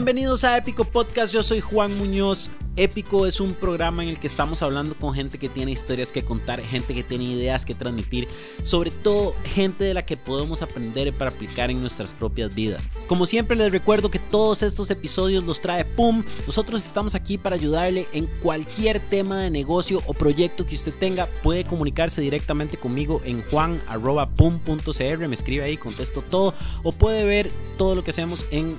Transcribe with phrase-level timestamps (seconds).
[0.00, 2.48] Bienvenidos a Épico Podcast, yo soy Juan Muñoz.
[2.74, 6.24] Épico es un programa en el que estamos hablando con gente que tiene historias que
[6.24, 8.26] contar, gente que tiene ideas que transmitir,
[8.62, 12.88] sobre todo gente de la que podemos aprender para aplicar en nuestras propias vidas.
[13.08, 16.24] Como siempre les recuerdo que todos estos episodios los trae PUM.
[16.46, 21.26] Nosotros estamos aquí para ayudarle en cualquier tema de negocio o proyecto que usted tenga.
[21.42, 26.54] Puede comunicarse directamente conmigo en juan.pum.cr, me escribe ahí, contesto todo,
[26.84, 28.78] o puede ver todo lo que hacemos en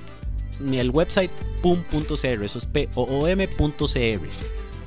[0.60, 1.30] el website
[1.62, 4.20] pum.cr, eso es p-o-o-m.cr.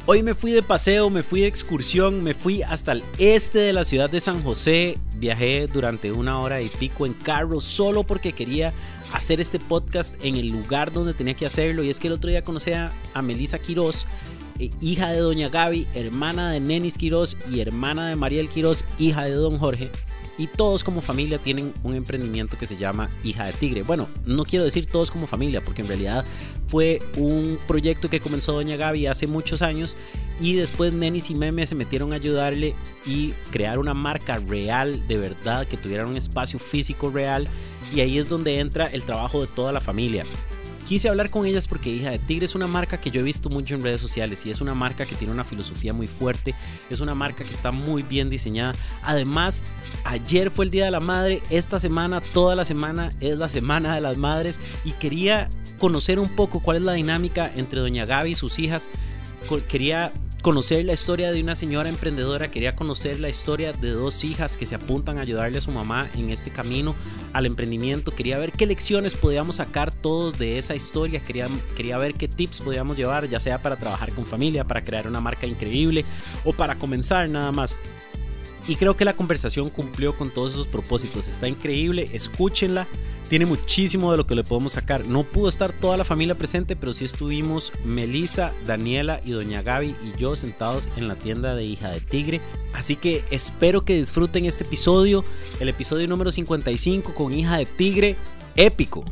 [0.07, 3.73] Hoy me fui de paseo, me fui de excursión, me fui hasta el este de
[3.73, 4.99] la ciudad de San José.
[5.17, 8.71] Viajé durante una hora y pico en carro solo porque quería
[9.13, 11.83] hacer este podcast en el lugar donde tenía que hacerlo.
[11.83, 12.91] Y es que el otro día conocí a,
[13.23, 14.05] Melissa Quiroz,
[14.59, 19.23] eh, hija de Doña Gaby, hermana de Nenis Quiroz y hermana de Mariel Quiroz, hija
[19.23, 19.89] de Don Jorge
[20.37, 23.83] y todos como familia tienen un emprendimiento que se llama Hija de Tigre.
[23.83, 26.25] Bueno, no quiero decir todos como familia, porque en realidad
[26.67, 29.95] fue un proyecto que comenzó Doña Gaby hace muchos años
[30.41, 35.17] y después Nenis y Meme se metieron a ayudarle y crear una marca real, de
[35.17, 37.47] verdad, que tuviera un espacio físico real
[37.93, 40.23] y ahí es donde entra el trabajo de toda la familia.
[40.85, 43.49] Quise hablar con ellas porque Hija de Tigre es una marca que yo he visto
[43.49, 46.53] mucho en redes sociales y es una marca que tiene una filosofía muy fuerte,
[46.91, 48.75] es una marca que está muy bien diseñada.
[49.01, 49.63] Además,
[50.03, 53.95] ayer fue el Día de la Madre, esta semana, toda la semana es la Semana
[53.95, 58.33] de las Madres y quería conocer un poco cuál es la dinámica entre Doña Gaby
[58.33, 58.87] y sus hijas.
[59.67, 60.11] Quería
[60.45, 64.67] conocer la historia de una señora emprendedora, quería conocer la historia de dos hijas que
[64.67, 66.93] se apuntan a ayudarle a su mamá en este camino
[67.33, 72.13] al emprendimiento, quería ver qué lecciones podíamos sacar todos de esa historia, quería, quería ver
[72.13, 76.05] qué tips podíamos llevar, ya sea para trabajar con familia, para crear una marca increíble
[76.43, 77.75] o para comenzar nada más.
[78.67, 81.27] Y creo que la conversación cumplió con todos esos propósitos.
[81.27, 82.87] Está increíble, escúchenla.
[83.29, 85.07] Tiene muchísimo de lo que le podemos sacar.
[85.07, 89.95] No pudo estar toda la familia presente, pero sí estuvimos Melissa, Daniela y Doña Gaby
[90.03, 92.41] y yo sentados en la tienda de Hija de Tigre.
[92.73, 95.23] Así que espero que disfruten este episodio,
[95.59, 98.15] el episodio número 55 con Hija de Tigre,
[98.55, 99.05] épico.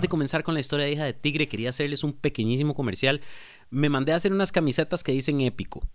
[0.00, 3.20] Antes de comenzar con la historia de Hija de Tigre, quería hacerles un pequeñísimo comercial
[3.68, 5.86] me mandé a hacer unas camisetas que dicen épico.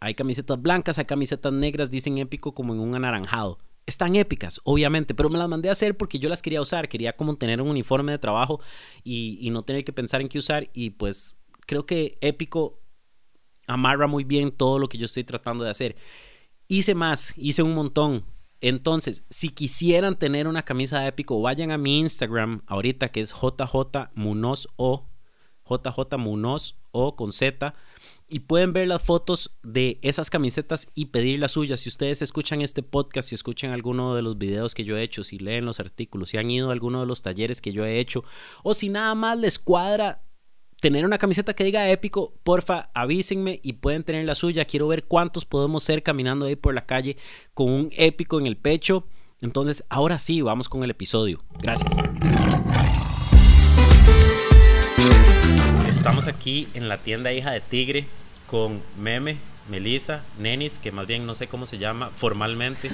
[0.00, 3.58] Hay camisetas blancas, hay camisetas negras, dicen épico como en un anaranjado.
[3.84, 7.14] Están épicas, obviamente, pero me las mandé a hacer porque yo las quería usar, quería
[7.14, 8.58] como tener un uniforme de trabajo
[9.04, 12.80] y, no tener que pensar en qué usar y pues creo que épico
[13.66, 15.94] amarra muy bien todo lo que yo estoy tratando de hacer.
[16.68, 18.24] Hice más, hice un montón.
[18.60, 23.32] Entonces, si quisieran tener una camisa de épico, vayan a mi Instagram ahorita que es
[23.32, 25.06] JJ Munoz o
[27.16, 27.74] con Z
[28.28, 31.80] y pueden ver las fotos de esas camisetas y pedir las suyas.
[31.80, 35.24] Si ustedes escuchan este podcast, si escuchan alguno de los videos que yo he hecho,
[35.24, 37.98] si leen los artículos, si han ido a alguno de los talleres que yo he
[37.98, 38.24] hecho,
[38.62, 40.22] o si nada más les cuadra
[40.80, 44.64] tener una camiseta que diga épico, porfa, avísenme y pueden tener la suya.
[44.64, 47.16] Quiero ver cuántos podemos ser caminando ahí por la calle
[47.54, 49.06] con un épico en el pecho.
[49.42, 51.42] Entonces, ahora sí, vamos con el episodio.
[51.60, 51.92] Gracias.
[55.86, 58.06] Estamos aquí en la tienda Hija de Tigre
[58.46, 59.36] con Meme,
[59.68, 62.90] Melissa, Nenis, que más bien no sé cómo se llama formalmente.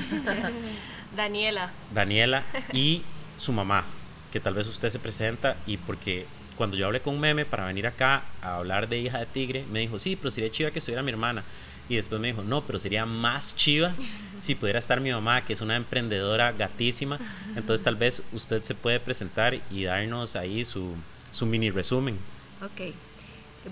[1.17, 1.71] Daniela.
[1.95, 2.43] Daniela
[2.73, 3.03] y
[3.37, 3.85] su mamá,
[4.33, 7.87] que tal vez usted se presenta y porque cuando yo hablé con Meme para venir
[7.87, 11.03] acá a hablar de Hija de Tigre, me dijo, sí, pero sería chiva que estuviera
[11.03, 11.45] mi hermana.
[11.89, 13.93] Y después me dijo, no, pero sería más chiva
[14.41, 17.19] si pudiera estar mi mamá, que es una emprendedora gatísima.
[17.55, 20.95] Entonces tal vez usted se puede presentar y darnos ahí su,
[21.31, 22.19] su mini resumen.
[22.63, 22.93] Ok.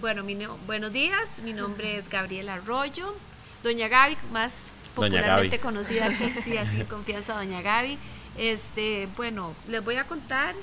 [0.00, 0.24] Bueno,
[0.66, 1.28] buenos días.
[1.42, 3.14] Mi nombre es Gabriela Arroyo.
[3.62, 4.52] Doña Gaby, más
[4.94, 7.98] popularmente conocida que sí, así confianza Doña Gaby.
[8.36, 10.54] Este, bueno, les voy a contar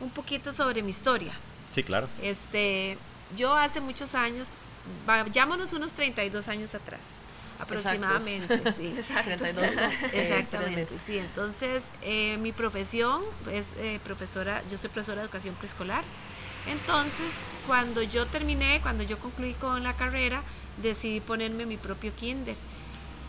[0.00, 1.32] un poquito sobre mi historia.
[1.70, 2.08] Sí, claro.
[2.22, 2.98] Este,
[3.36, 4.48] yo hace muchos años,
[5.06, 7.00] vayámonos unos 32 años atrás,
[7.58, 8.94] aproximadamente, sí.
[10.12, 11.18] exactamente, sí.
[11.18, 13.22] Entonces, eh, mi profesión
[13.52, 16.04] es eh, profesora, yo soy profesora de educación preescolar.
[16.66, 17.32] Entonces,
[17.66, 20.42] cuando yo terminé, cuando yo concluí con la carrera,
[20.82, 22.56] decidí ponerme mi propio kinder.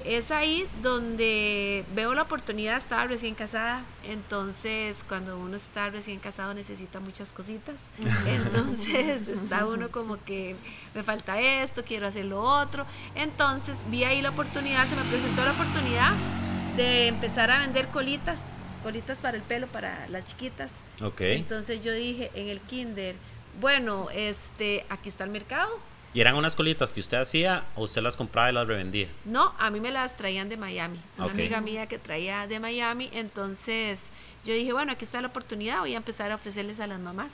[0.06, 6.53] Es ahí donde veo la oportunidad, estaba recién casada, entonces cuando uno está recién casado
[6.53, 7.75] necesita muchas cositas,
[8.25, 10.56] entonces está uno como que
[10.95, 15.45] me falta esto, quiero hacer lo otro, entonces vi ahí la oportunidad, se me presentó
[15.45, 16.13] la oportunidad
[16.77, 18.39] de empezar a vender colitas
[18.81, 20.71] colitas para el pelo para las chiquitas.
[21.01, 21.21] Ok.
[21.21, 23.15] Entonces yo dije en el kinder,
[23.59, 25.80] bueno, este, aquí está el mercado.
[26.13, 29.07] ¿Y eran unas colitas que usted hacía o usted las compraba y las revendía?
[29.23, 30.99] No, a mí me las traían de Miami.
[31.17, 33.99] Una amiga mía que traía de Miami, entonces
[34.43, 37.31] yo dije, bueno, aquí está la oportunidad, voy a empezar a ofrecerles a las mamás.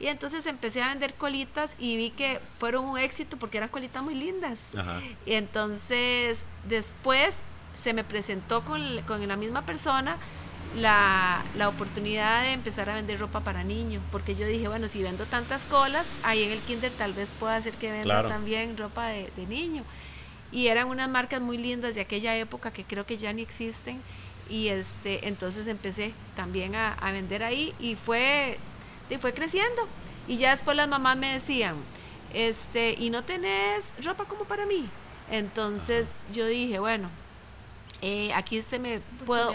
[0.00, 4.02] Y entonces empecé a vender colitas y vi que fueron un éxito porque eran colitas
[4.02, 4.58] muy lindas.
[5.26, 7.42] Y entonces después
[7.74, 10.16] se me presentó con, con la misma persona
[10.76, 15.02] la, la, oportunidad de empezar a vender ropa para niños, porque yo dije, bueno, si
[15.02, 19.08] vendo tantas colas, ahí en el kinder tal vez pueda hacer que venda también ropa
[19.08, 19.82] de, de, niño.
[20.52, 24.00] Y eran unas marcas muy lindas de aquella época que creo que ya ni existen.
[24.48, 28.58] Y este, entonces empecé también a, a vender ahí y fue,
[29.08, 29.88] y fue creciendo.
[30.26, 31.76] Y ya después las mamás me decían,
[32.32, 34.88] este, ¿y no tenés ropa como para mí?
[35.30, 37.10] Entonces yo dije, bueno,
[38.02, 39.52] eh, aquí se me puedo,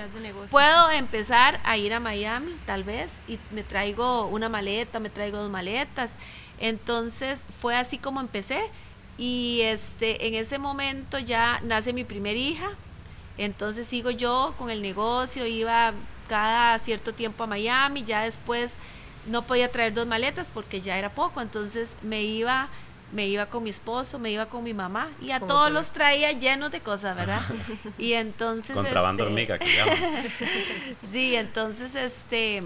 [0.52, 5.38] puedo empezar a ir a Miami tal vez y me traigo una maleta, me traigo
[5.38, 6.12] dos maletas.
[6.60, 8.70] Entonces fue así como empecé
[9.18, 12.70] y este en ese momento ya nace mi primera hija.
[13.38, 15.94] Entonces sigo yo con el negocio, iba
[16.28, 18.76] cada cierto tiempo a Miami, ya después
[19.26, 22.70] no podía traer dos maletas porque ya era poco, entonces me iba
[23.16, 26.34] me iba con mi esposo, me iba con mi mamá y a todos los traía
[26.34, 27.42] llenos de cosas, ¿verdad?
[27.98, 28.76] y entonces...
[28.76, 29.66] Contrabando este, hormiga, que
[31.12, 32.64] sí, entonces este...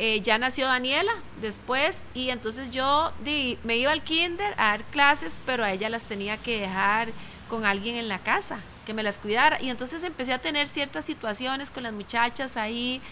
[0.00, 1.12] Eh, ya nació Daniela
[1.42, 5.88] después y entonces yo di, me iba al kinder a dar clases, pero a ella
[5.90, 7.08] las tenía que dejar
[7.50, 9.60] con alguien en la casa que me las cuidara.
[9.60, 13.02] Y entonces empecé a tener ciertas situaciones con las muchachas ahí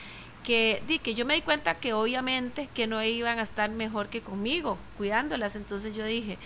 [0.47, 4.09] que, di, que yo me di cuenta que obviamente que no iban a estar mejor
[4.09, 5.57] que conmigo cuidándolas.
[5.57, 6.39] Entonces yo dije,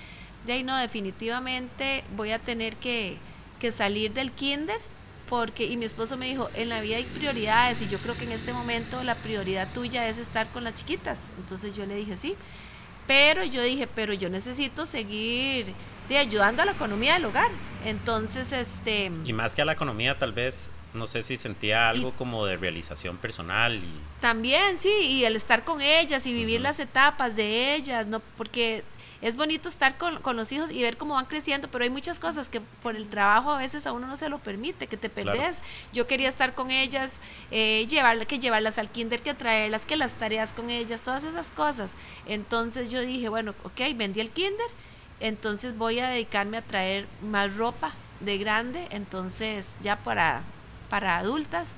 [0.46, 3.18] de ahí no, definitivamente voy a tener que,
[3.60, 4.80] que salir del kinder
[5.28, 8.24] porque, y mi esposo me dijo, en la vida hay prioridades y yo creo que
[8.24, 11.18] en este momento la prioridad tuya es estar con las chiquitas.
[11.38, 12.34] Entonces yo le dije, sí,
[13.06, 15.74] pero yo dije, pero yo necesito seguir
[16.08, 17.50] de ayudando a la economía del hogar.
[17.84, 19.12] Entonces, este...
[19.24, 22.56] Y más que a la economía, tal vez no sé si sentía algo como de
[22.56, 27.74] realización personal y también sí y el estar con ellas y vivir las etapas de
[27.74, 28.82] ellas no porque
[29.22, 32.48] es bonito estar con, los hijos y ver cómo van creciendo pero hay muchas cosas
[32.48, 35.58] que por el trabajo a veces a uno no se lo permite que te pelees.
[35.92, 37.12] Yo quería estar con ellas
[37.50, 41.50] eh, llevar, que llevarlas al kinder que traerlas que las tareas con ellas todas esas
[41.50, 41.92] cosas.
[42.26, 44.68] Entonces yo dije bueno ok vendí el kinder
[45.20, 50.42] entonces voy a dedicarme a traer más ropa de grande entonces ya para
[50.90, 51.68] para adultas.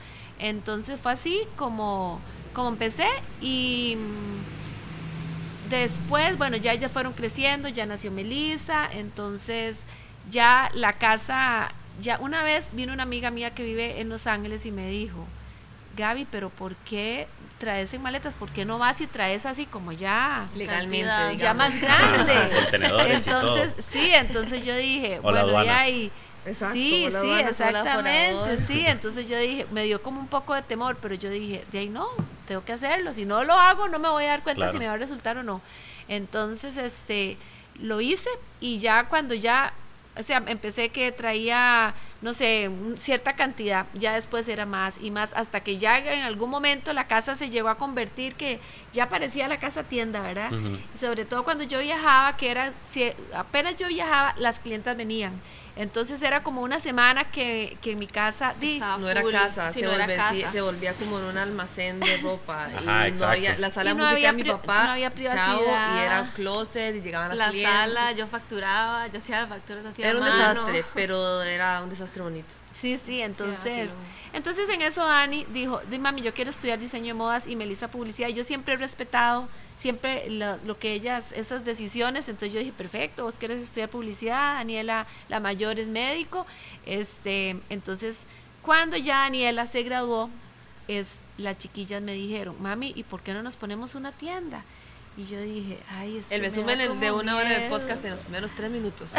[0.40, 2.20] Entonces fue así como,
[2.52, 3.06] como empecé
[3.40, 9.78] y mm, después, bueno, ya ellas fueron creciendo, ya nació Melissa, entonces
[10.30, 11.70] ya la casa,
[12.00, 15.26] ya una vez vino una amiga mía que vive en Los Ángeles y me dijo,
[15.96, 17.28] Gaby, pero ¿por qué
[17.58, 18.34] traes en maletas?
[18.34, 22.34] ¿Por qué no vas y traes así como ya legalmente, ya más grande?
[23.14, 26.10] entonces, sí, entonces yo dije, bueno, ya y
[26.44, 28.84] sí, sí, exactamente, sí.
[28.86, 31.88] Entonces yo dije, me dio como un poco de temor, pero yo dije, de ahí
[31.88, 32.08] no,
[32.46, 33.14] tengo que hacerlo.
[33.14, 35.36] Si no lo hago, no me voy a dar cuenta si me va a resultar
[35.36, 35.60] o no.
[36.08, 37.36] Entonces, este,
[37.80, 38.28] lo hice
[38.60, 39.72] y ya cuando ya,
[40.18, 45.32] o sea, empecé que traía, no sé, cierta cantidad, ya después era más y más,
[45.34, 48.58] hasta que ya en algún momento la casa se llegó a convertir que
[48.92, 50.50] ya parecía la casa tienda, ¿verdad?
[50.98, 55.32] sobre todo cuando yo viajaba, que era, si apenas yo viajaba, las clientas venían
[55.74, 58.54] entonces era como una semana que, que en mi casa...
[58.98, 62.68] no era casa, se, volvía, se volvía como en un almacén de ropa.
[62.82, 65.96] y no había, la sala de música de mi papá, no había privacidad.
[65.96, 70.10] y era closet, y llegaban las La sala, yo facturaba, yo hacía las facturas, hacía
[70.10, 72.48] Era un desastre, pero era un desastre bonito.
[72.72, 73.90] Sí, sí, entonces...
[74.32, 78.28] entonces en eso Dani dijo, mami, yo quiero estudiar diseño de modas y Melissa publicidad.
[78.28, 79.48] Yo siempre he respetado
[79.82, 85.08] siempre lo, que ellas, esas decisiones, entonces yo dije, perfecto, vos quieres estudiar publicidad, Daniela,
[85.28, 86.46] la mayor es médico,
[86.86, 88.18] este, entonces
[88.62, 90.30] cuando ya Daniela se graduó,
[90.86, 94.62] es, las chiquillas me dijeron, mami, ¿y por qué no nos ponemos una tienda?
[95.14, 98.50] Y yo dije, ay, es El resumen de una hora de podcast en los primeros
[98.52, 99.10] tres minutos.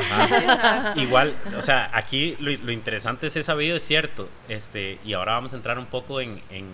[0.95, 4.27] Igual, o sea, aquí lo, lo, interesante es ese sabido, es cierto.
[4.49, 6.65] este Y ahora vamos a entrar un poco en, en,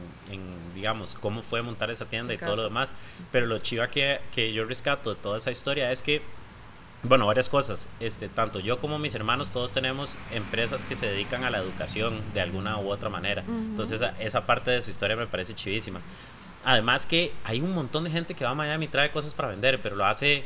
[0.73, 2.91] digamos, cómo fue montar esa tienda y todo lo demás.
[3.31, 6.21] Pero lo chiva que, que yo rescato de toda esa historia es que
[7.03, 7.87] bueno, varias cosas.
[7.99, 12.21] Este, tanto yo como mis hermanos, todos tenemos empresas que se dedican a la educación
[12.33, 13.43] de alguna u otra manera.
[13.47, 16.01] Entonces, esa, esa, parte de su historia me parece chivísima.
[16.63, 19.49] Además que hay un montón de gente que va a Miami y trae cosas para
[19.49, 20.43] vender, pero lo hace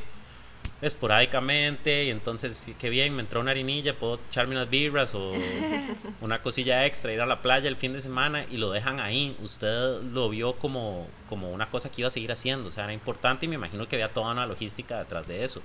[0.81, 5.31] esporádicamente y entonces qué bien, me entró una harinilla, puedo echarme unas birras o
[6.21, 9.35] una cosilla extra, ir a la playa el fin de semana y lo dejan ahí.
[9.41, 12.93] Usted lo vio como, como una cosa que iba a seguir haciendo, o sea, era
[12.93, 15.61] importante y me imagino que había toda una logística detrás de eso.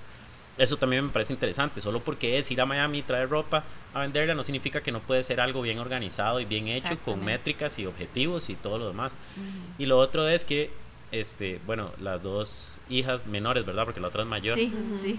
[0.58, 1.80] Eso también me parece interesante.
[1.80, 5.00] Solo porque es ir a Miami y traer ropa a venderla no significa que no
[5.00, 8.88] puede ser algo bien organizado y bien hecho con métricas y objetivos y todo lo
[8.88, 9.16] demás.
[9.78, 10.70] Y lo otro es que,
[11.12, 13.84] este, bueno, las dos hijas menores, ¿verdad?
[13.84, 14.58] Porque la otra es mayor.
[14.58, 14.72] Sí,
[15.02, 15.18] sí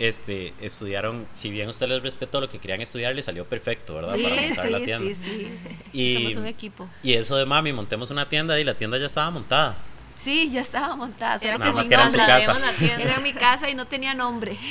[0.00, 4.16] este, estudiaron, si bien usted les respetó lo que querían estudiar, les salió perfecto, ¿verdad?
[4.20, 5.14] Para montar la tienda.
[5.14, 5.48] Sí, sí.
[5.92, 6.88] Y, Somos un equipo.
[7.02, 9.76] Y eso de mami, montemos una tienda y la tienda ya estaba montada.
[10.20, 11.38] Sí, ya estaba montada.
[11.42, 12.60] Era Nada más que era en su casa.
[12.98, 14.56] Era en mi casa y no tenía nombre.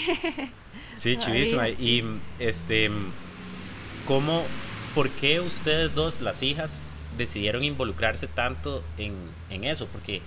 [0.95, 1.69] Sí, chivísima.
[1.69, 2.03] Y
[2.39, 2.91] este,
[4.05, 4.43] ¿cómo,
[4.93, 6.83] por qué ustedes dos, las hijas,
[7.17, 9.15] decidieron involucrarse tanto en,
[9.49, 9.87] en eso?
[9.87, 10.21] Porque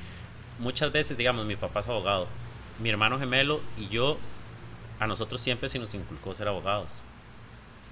[0.59, 2.27] muchas veces, digamos, mi papá es abogado,
[2.79, 4.17] mi hermano gemelo y yo
[4.99, 7.03] a nosotros siempre se nos inculcó ser abogados.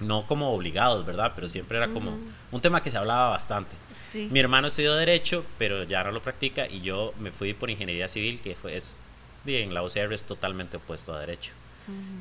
[0.00, 1.32] No como obligados, ¿verdad?
[1.34, 2.16] Pero siempre era como
[2.50, 3.76] un tema que se hablaba bastante.
[4.14, 8.08] Mi hermano estudió Derecho, pero ya no lo practica, y yo me fui por Ingeniería
[8.08, 8.98] Civil, que fue, es,
[9.44, 11.52] bien, la OCR es totalmente opuesto a Derecho.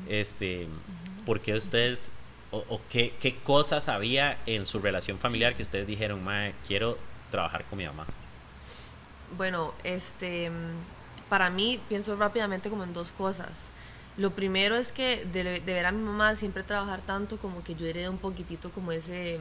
[0.08, 0.66] este,
[1.26, 2.10] ¿Por qué ustedes,
[2.50, 6.98] o, qué, qué, cosas había en su relación familiar que ustedes dijeron, Mae, quiero
[7.30, 8.06] trabajar con mi mamá?
[9.36, 10.50] Bueno, este,
[11.28, 13.70] para mí pienso rápidamente como en dos cosas.
[14.16, 17.86] Lo primero es que de, ver a mi mamá siempre trabajar tanto, como que yo
[17.86, 19.38] heredé un poquitito como ese,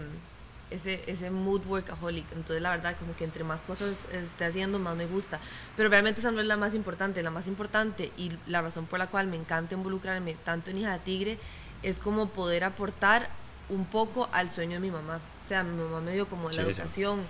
[0.71, 2.25] ese, ese mood workaholic.
[2.31, 5.39] Entonces, la verdad, como que entre más cosas esté haciendo, más me gusta.
[5.75, 7.23] Pero realmente esa no es la más importante.
[7.23, 10.93] La más importante y la razón por la cual me encanta involucrarme tanto en Hija
[10.93, 11.37] de Tigre
[11.83, 13.29] es como poder aportar
[13.69, 15.19] un poco al sueño de mi mamá.
[15.45, 17.21] O sea, mi mamá me dio como la educación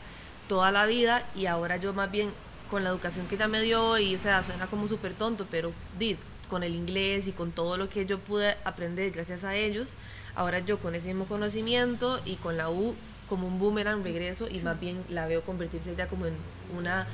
[0.47, 2.31] toda la vida y ahora yo más bien
[2.69, 5.71] con la educación que ella me dio y o sea, suena como súper tonto, pero
[5.97, 6.17] did,
[6.49, 9.93] con el inglés y con todo lo que yo pude aprender gracias a ellos,
[10.35, 12.95] ahora yo con ese mismo conocimiento y con la U
[13.29, 16.33] como un boomerang regreso y más bien la veo convertirse ya como en
[16.75, 17.07] una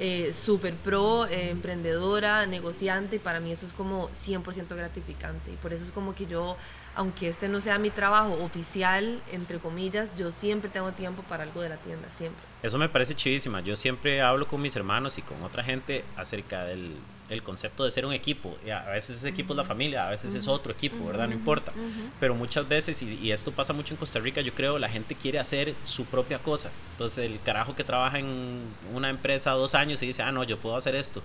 [0.00, 5.52] eh, super pro, eh, emprendedora, negociante y para mí eso es como 100% gratificante.
[5.52, 6.56] Y por eso es como que yo
[6.98, 11.62] aunque este no sea mi trabajo oficial, entre comillas, yo siempre tengo tiempo para algo
[11.62, 12.42] de la tienda, siempre.
[12.60, 13.60] Eso me parece chivísima.
[13.60, 16.96] Yo siempre hablo con mis hermanos y con otra gente acerca del
[17.28, 18.56] el concepto de ser un equipo.
[18.72, 21.28] A veces ese equipo es la familia, a veces es otro equipo, ¿verdad?
[21.28, 21.72] No importa.
[22.20, 25.38] Pero muchas veces, y, esto pasa mucho en Costa Rica, yo creo, la gente quiere
[25.38, 26.70] hacer su propia cosa.
[26.92, 28.62] Entonces el carajo que trabaja en
[28.94, 31.22] una empresa dos años y dice, ah, no, yo puedo hacer esto.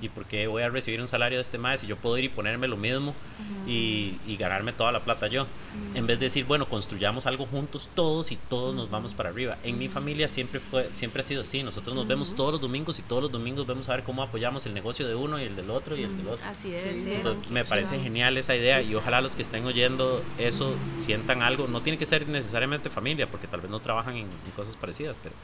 [0.00, 2.24] ¿Y por qué voy a recibir un salario de este mes si yo puedo ir
[2.24, 3.14] y ponerme lo mismo
[3.66, 5.46] y, ganarme toda la plata yo?
[5.94, 9.56] En vez de decir, bueno, construyamos algo juntos todos y todos nos vamos para arriba.
[9.64, 11.62] En mi familia siempre, fue, siempre ha sido así.
[11.62, 14.66] Nosotros nos vemos todos los domingos y todos los domingos vemos a ver cómo apoyamos
[14.66, 16.46] el negocio de uno el del otro y el del otro.
[16.46, 17.50] Así es.
[17.50, 21.66] me parece genial esa idea y ojalá los que estén oyendo eso sientan algo.
[21.66, 25.34] No tiene que ser necesariamente familia, porque tal vez no trabajan en, cosas parecidas, pero,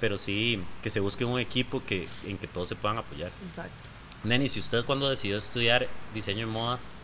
[0.00, 3.30] pero sí que se busque un equipo que, en que todos se puedan apoyar.
[3.50, 3.90] Exacto.
[4.24, 6.96] Neni, si usted cuando decidió estudiar diseño de modas,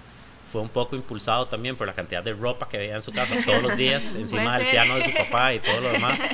[0.47, 3.35] fue un poco impulsado también por la cantidad de ropa que veía en su casa
[3.45, 6.19] todos los días encima del piano de su papá y todo lo demás.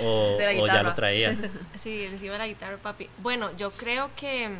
[0.00, 1.36] O, o ya lo traía.
[1.82, 3.08] Sí encima de la guitarra papi.
[3.22, 4.50] Bueno yo creo que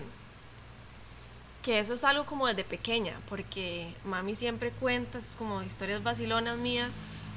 [1.63, 6.59] que eso es algo como desde pequeña, porque mami siempre cuenta, es como historias vacilonas
[6.59, 6.97] mías,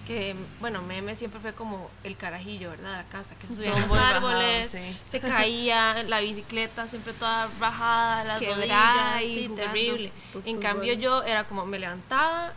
[0.10, 2.94] que, bueno, meme siempre fue como el carajillo, ¿verdad?
[2.94, 4.76] De la casa, que se subía a los árboles,
[5.06, 10.12] se caía, la bicicleta siempre toda bajada, las rodillas, sí, terrible.
[10.46, 12.54] En cambio yo era como, me levantaba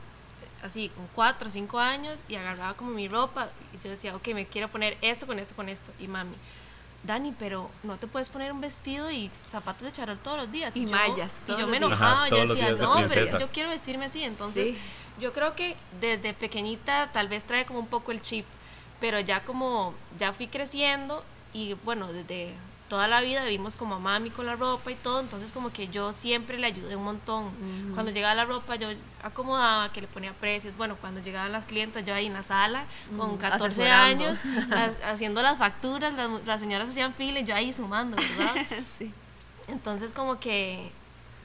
[0.63, 4.29] así con cuatro o cinco años y agarraba como mi ropa y yo decía, ok,
[4.29, 5.93] me quiero poner esto con esto con esto.
[6.01, 6.37] Y mami,
[7.05, 10.77] Dani, pero no te puedes poner un vestido y zapatos de charol todos los días.
[10.77, 11.33] Y, mallas.
[11.49, 14.23] y yo me enojaba, yo decía, no, pero yo quiero vestirme así.
[14.23, 14.77] Entonces,
[15.21, 18.47] yo creo que desde pequeñita tal vez trae como un poco el chip,
[19.01, 22.55] pero ya como ya fui creciendo y bueno, desde
[22.93, 25.89] toda la vida vivimos como a mami con la ropa y todo, entonces como que
[25.89, 27.51] yo siempre le ayudé un montón.
[27.95, 28.89] Cuando llegaba la ropa yo
[29.23, 30.77] acomodaba, que le ponía precios.
[30.77, 32.85] Bueno, cuando llegaban las clientas yo ahí en la sala
[33.17, 34.39] con 14 años
[35.07, 36.13] haciendo las facturas,
[36.45, 38.67] las, señoras hacían fila y yo ahí sumando, ¿verdad?
[38.99, 39.11] sí.
[39.69, 40.93] Entonces como que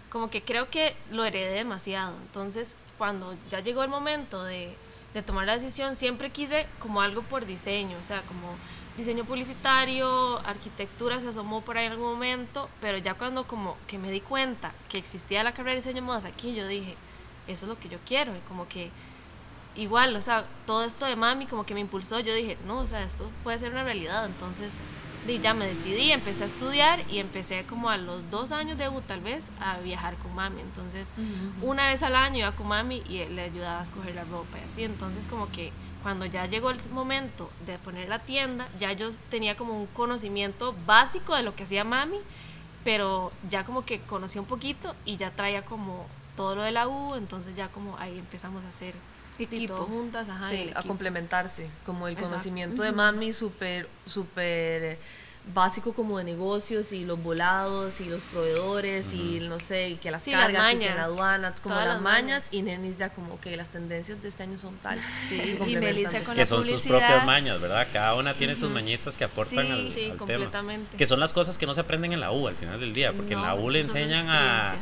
[0.09, 2.13] como que creo que lo heredé demasiado.
[2.23, 4.75] Entonces, cuando ya llegó el momento de,
[5.13, 8.57] de tomar la decisión, siempre quise como algo por diseño, o sea, como
[8.97, 13.97] diseño publicitario, arquitectura se asomó por ahí en algún momento, pero ya cuando como que
[13.97, 16.95] me di cuenta que existía la carrera de diseño de modas aquí, yo dije,
[17.47, 18.89] eso es lo que yo quiero, y como que
[19.75, 22.87] igual, o sea, todo esto de mami como que me impulsó, yo dije, no, o
[22.87, 24.79] sea, esto puede ser una realidad, entonces
[25.41, 29.01] ya me decidí, empecé a estudiar y empecé como a los dos años de U
[29.01, 31.13] tal vez a viajar con mami, entonces
[31.61, 34.65] una vez al año iba con mami y le ayudaba a escoger la ropa y
[34.65, 35.73] así, entonces como que
[36.07, 40.73] cuando ya llegó el momento de poner la tienda, ya yo tenía como un conocimiento
[40.85, 42.19] básico de lo que hacía mami,
[42.85, 46.87] pero ya como que conocí un poquito y ya traía como todo lo de la
[46.87, 48.95] U, entonces ya como ahí empezamos a hacer
[49.37, 49.75] equipo.
[49.79, 54.99] juntas, ajá, a complementarse, como el conocimiento de mami súper, súper
[55.53, 60.11] básico como de negocios y los volados y los proveedores y no sé, y que
[60.11, 63.69] las cargas y que la aduana, como las, mañas, y Nenis ya como que las
[63.69, 64.99] tendencias de este año son tal.
[65.31, 67.87] y Melissa con que son sus propias mañas, ¿verdad?
[67.91, 69.93] Cada una tiene sus mañitas que aportan al,
[70.25, 70.79] tema.
[70.97, 73.13] Que son las cosas que no se aprenden en la U al final del día,
[73.13, 74.75] porque en la U le enseñan a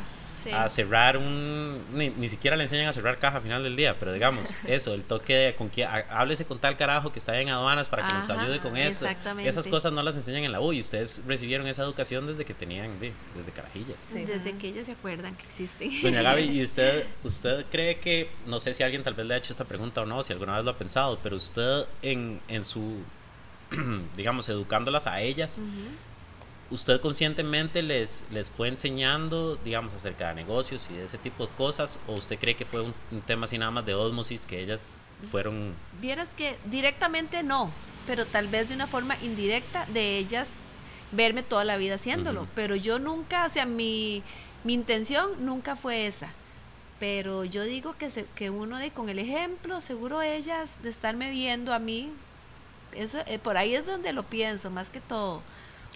[0.52, 1.84] a cerrar un.
[1.92, 5.04] Ni, siquiera le enseñan a cerrar caja a final del día, pero digamos, eso, el
[5.04, 8.28] toque de con que háblese con tal carajo que está en aduanas para que nos
[8.30, 9.06] ayude con eso.
[9.38, 12.54] Esas cosas no las enseñan en la U y ustedes recibieron esa educación desde que
[12.54, 14.06] tenían, desde carajillas.
[14.12, 15.90] Desde que ellas se acuerdan que existen.
[16.02, 19.36] Doña Gaby, ¿y usted, usted cree que, no sé si alguien tal vez le ha
[19.38, 22.64] hecho esta pregunta o no, si alguna vez lo ha pensado, pero usted en, en
[22.64, 23.02] su,
[24.16, 25.60] digamos, educándolas a ellas,
[26.68, 31.52] ¿Usted conscientemente les, les fue enseñando, digamos, acerca de negocios y de ese tipo de
[31.52, 32.00] cosas?
[32.08, 32.92] ¿O usted cree que fue un,
[33.24, 35.74] tema así nada más de osmosis que ellas fueron...
[36.00, 37.70] Vieras que directamente no,
[38.06, 40.48] pero tal vez de una forma indirecta de ellas
[41.12, 42.48] verme toda la vida haciéndolo.
[42.56, 44.24] Pero yo nunca, o sea, mi,
[44.64, 46.30] mi intención nunca fue esa.
[46.98, 51.30] Pero yo digo que, se, que uno de con el ejemplo, seguro ellas de estarme
[51.30, 52.10] viendo a mí,
[52.92, 55.42] eso, eh, por ahí es donde lo pienso, más que todo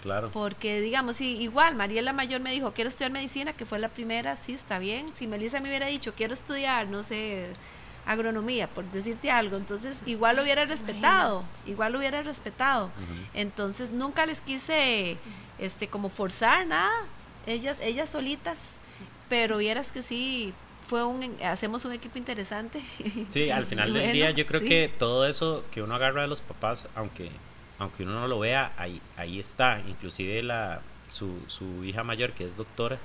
[0.01, 0.31] Claro.
[0.31, 4.37] Porque, digamos, sí, igual, Mariela Mayor me dijo, quiero estudiar medicina, que fue la primera,
[4.37, 5.07] sí, está bien.
[5.13, 7.49] Si Melissa me hubiera dicho, quiero estudiar, no sé,
[8.05, 12.89] agronomía, por decirte algo, entonces igual lo hubiera respetado, igual lo hubiera respetado.
[13.33, 15.17] Entonces nunca les quise,
[15.59, 16.91] este, como forzar nada,
[17.45, 18.57] ellas, ellas solitas,
[19.29, 20.53] pero vieras que sí,
[20.87, 22.81] fue un, hacemos un equipo interesante.
[23.29, 26.41] Sí, al final del día yo creo que todo eso que uno agarra de los
[26.41, 27.29] papás, aunque
[27.81, 29.81] aunque uno no lo vea, ahí, ahí está.
[29.87, 32.99] Inclusive la, su, su hija mayor, que es doctora,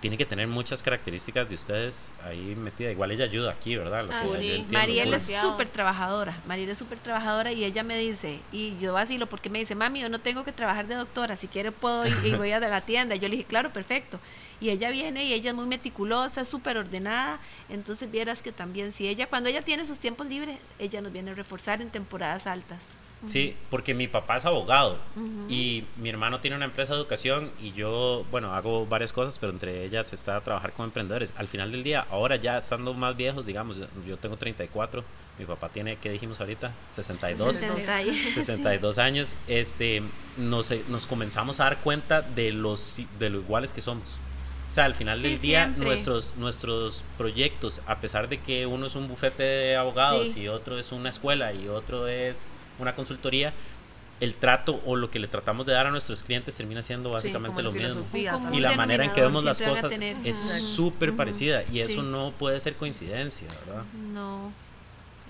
[0.00, 2.90] tiene que tener muchas características de ustedes ahí metida.
[2.90, 4.06] Igual ella ayuda aquí, ¿verdad?
[4.12, 4.66] Ah, sí.
[4.70, 6.36] Mariela es súper trabajadora.
[6.46, 10.00] Mariela es súper trabajadora y ella me dice, y yo vacilo porque me dice, mami,
[10.00, 12.80] yo no tengo que trabajar de doctora, si quiere puedo ir y voy a la
[12.82, 13.14] tienda.
[13.16, 14.20] Yo le dije, claro, perfecto.
[14.60, 17.38] Y ella viene y ella es muy meticulosa, súper ordenada.
[17.70, 21.30] Entonces vieras que también, si ella, cuando ella tiene sus tiempos libres, ella nos viene
[21.30, 22.86] a reforzar en temporadas altas.
[23.26, 24.96] Sí, porque mi papá es abogado
[25.48, 29.52] y mi hermano tiene una empresa de educación y yo, bueno, hago varias cosas, pero
[29.52, 31.34] entre ellas está trabajar con emprendedores.
[31.36, 35.04] Al final del día, ahora ya estando más viejos, digamos, yo tengo 34,
[35.38, 36.72] mi papá tiene, ¿qué dijimos ahorita?
[36.90, 37.56] 62.
[38.34, 39.36] 62, años.
[39.48, 40.02] Este,
[40.38, 44.18] nos, nos comenzamos a dar cuenta de, los, de lo iguales que somos.
[44.70, 48.94] O sea, al final del día, nuestros, nuestros proyectos, a pesar de que uno es
[48.94, 52.46] un bufete de abogados y otro es una escuela y otro es
[52.82, 53.52] una consultoría,
[54.20, 57.62] el trato o lo que le tratamos de dar a nuestros clientes termina siendo básicamente
[57.62, 58.04] lo mismo.
[58.52, 62.60] Y la manera en que vemos las cosas es súper parecida y eso no puede
[62.60, 63.84] ser coincidencia, ¿verdad?
[64.12, 64.52] No,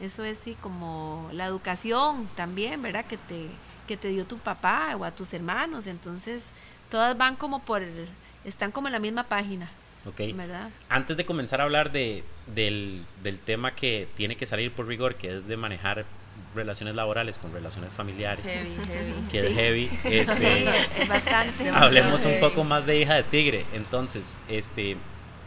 [0.01, 3.05] eso es sí como la educación también, ¿verdad?
[3.05, 3.47] Que te,
[3.87, 6.43] que te dio tu papá o a tus hermanos, entonces
[6.91, 7.83] todas van como por,
[8.45, 9.69] están como en la misma página.
[10.07, 10.35] Ok.
[10.35, 10.71] ¿verdad?
[10.89, 15.15] Antes de comenzar a hablar de, del, del tema que tiene que salir por rigor,
[15.17, 16.07] que es de manejar
[16.55, 18.47] relaciones laborales con relaciones familiares.
[18.47, 19.15] Heavy, heavy.
[19.31, 19.91] Que es heavy.
[20.05, 21.69] Este, es bastante.
[21.71, 23.65] Hablemos un poco más de hija de tigre.
[23.73, 24.97] Entonces, este,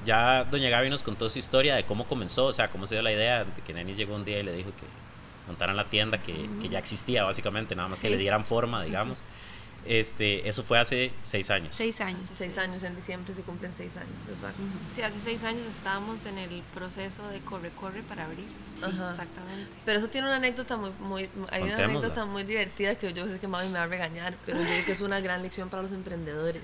[0.06, 3.02] ya doña Gaby nos contó su historia de cómo comenzó, o sea, cómo se dio
[3.02, 4.86] la idea de que Neni llegó un día y le dijo que
[5.48, 9.24] montaran la tienda que, que ya existía básicamente, nada más que le dieran forma, digamos.
[9.86, 11.74] Este, eso fue hace seis años.
[11.76, 12.24] Seis años.
[12.28, 14.62] Seis años, en diciembre se cumplen seis años, exacto.
[14.94, 18.48] Sí, hace seis años estábamos en el proceso de corre-corre para abrir.
[18.76, 19.72] Sí, exactamente.
[19.86, 23.40] Pero eso tiene una anécdota muy, muy hay una anécdota muy divertida que yo sé
[23.40, 25.84] que mami me va a regañar, pero yo creo que es una gran lección para
[25.84, 26.64] los emprendedores.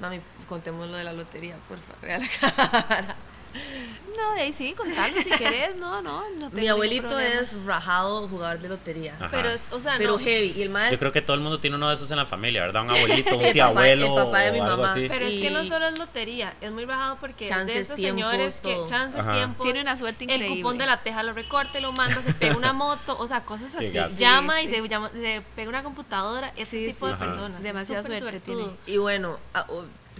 [0.00, 3.16] Mami, contemos lo de la lotería, por favor, vea la cara.
[4.16, 8.60] No, de ahí sí, contarlo si querés, no, no, no Mi abuelito es rajado jugador
[8.60, 9.16] de lotería.
[9.30, 10.54] Pero, o sea, pero heavy.
[10.56, 12.62] Y el Yo creo que todo el mundo tiene uno de esos en la familia,
[12.62, 12.82] ¿verdad?
[12.82, 14.06] Un abuelito, un tío abuelo.
[14.06, 14.92] El papá de mi mamá.
[14.92, 15.06] Así.
[15.08, 18.76] Pero es que no solo es lotería, es muy rajado porque de esos señores que
[18.86, 19.64] chances, tiempos.
[19.64, 20.46] Tiene una suerte increíble.
[20.46, 23.42] El cupón de la teja lo recorte, lo manda, se pega una moto, o sea,
[23.42, 23.98] cosas así.
[24.16, 27.62] llama y Se, llama, se pega una computadora, ese tipo de personas.
[27.62, 28.64] Demasiada suerte tiene.
[28.86, 29.38] Y bueno,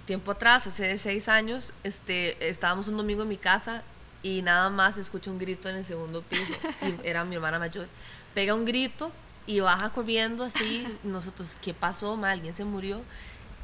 [0.05, 3.83] tiempo atrás, hace seis años, este, estábamos un domingo en mi casa
[4.23, 6.53] y nada más escucho un grito en el segundo piso.
[6.81, 7.87] Y era mi hermana mayor.
[8.33, 9.11] Pega un grito
[9.45, 10.87] y baja corriendo así.
[11.03, 12.15] Nosotros, ¿qué pasó?
[12.17, 12.31] Ma?
[12.31, 13.01] Alguien se murió.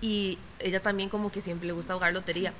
[0.02, 2.54] Y ella también como que siempre le gusta jugar lotería.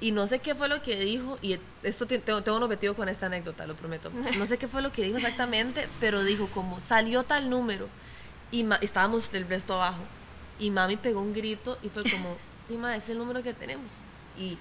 [0.00, 3.08] Y no sé qué fue lo que dijo, y esto tengo, tengo un objetivo con
[3.08, 4.10] esta anécdota, lo prometo.
[4.36, 7.88] No sé qué fue lo que dijo exactamente, pero dijo como salió tal número
[8.50, 10.02] y estábamos del resto abajo.
[10.58, 12.36] Y mami pegó un grito y fue como,
[12.68, 13.90] Dima, es el número que tenemos.
[14.38, 14.58] Y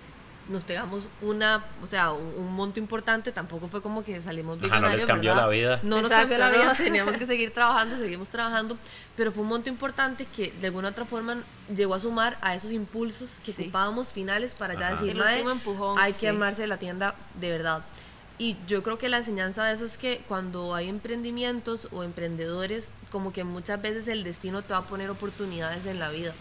[0.49, 4.71] nos pegamos una, o sea, un, monto importante, tampoco fue como que salimos bien.
[4.81, 5.79] no les cambió la vida.
[5.83, 8.77] No nos cambió la vida, teníamos que seguir trabajando, seguimos trabajando,
[9.15, 11.37] pero fue un monto importante que de alguna otra forma
[11.73, 15.17] llegó a sumar a esos impulsos que ocupábamos finales para ya decir,
[15.97, 17.83] hay que amarse la tienda de verdad.
[18.37, 22.89] Y yo creo que la enseñanza de eso es que cuando hay emprendimientos o emprendedores,
[23.11, 26.33] como que muchas veces el destino te va a poner oportunidades en la vida.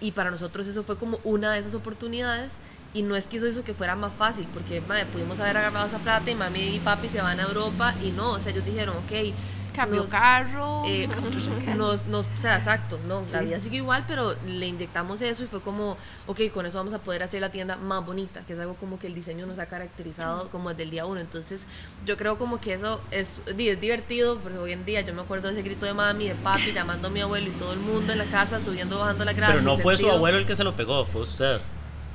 [0.00, 2.52] Y para nosotros eso fue como una de esas oportunidades
[2.94, 5.86] y no es que eso hizo que fuera más fácil, porque madre, pudimos haber agarrado
[5.88, 8.64] esa plata y mami y papi se van a Europa y no, o sea, ellos
[8.64, 9.34] dijeron, ok,
[9.78, 10.82] cambio carro.
[10.86, 11.08] Eh,
[11.76, 15.46] nos, nos, o sea, exacto, no, la vida sigue igual, pero le inyectamos eso y
[15.46, 18.58] fue como, ok, con eso vamos a poder hacer la tienda más bonita, que es
[18.58, 21.20] algo como que el diseño nos ha caracterizado como desde el día uno.
[21.20, 21.62] Entonces,
[22.04, 25.48] yo creo como que eso es, es divertido, porque hoy en día yo me acuerdo
[25.48, 28.12] de ese grito de mami, de papi, llamando a mi abuelo y todo el mundo
[28.12, 29.52] en la casa, subiendo, bajando la grasa.
[29.54, 31.60] Pero no fue su abuelo el que se lo pegó, fue usted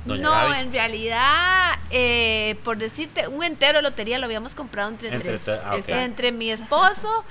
[0.04, 5.38] no, en realidad, eh, por decirte, un entero de lotería lo habíamos comprado entre, entre
[5.38, 5.60] tres.
[5.64, 7.24] Ah, entre mi esposo,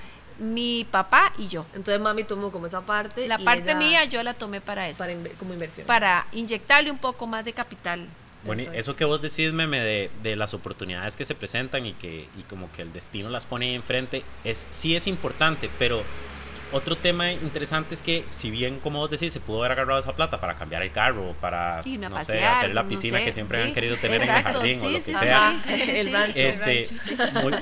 [0.44, 1.66] mi papá y yo.
[1.74, 3.28] Entonces mami tomó como esa parte.
[3.28, 5.00] La parte mía yo la tomé para eso.
[5.00, 5.88] Para como inversión.
[5.88, 8.08] Para inyectarle un poco más de capital.
[8.46, 12.28] Bueno, eso que vos decís, meme, de, de, las oportunidades que se presentan y que
[12.38, 16.04] y como que el destino las pone enfrente, es, sí es importante, pero
[16.74, 20.14] otro tema interesante es que, si bien, como vos decís, se pudo haber agarrado esa
[20.14, 23.96] plata para cambiar el carro, para, no sé, hacer la piscina que siempre han querido
[23.98, 25.62] tener en el jardín o lo que sea.
[25.88, 26.40] el rancho.
[26.40, 26.90] Este,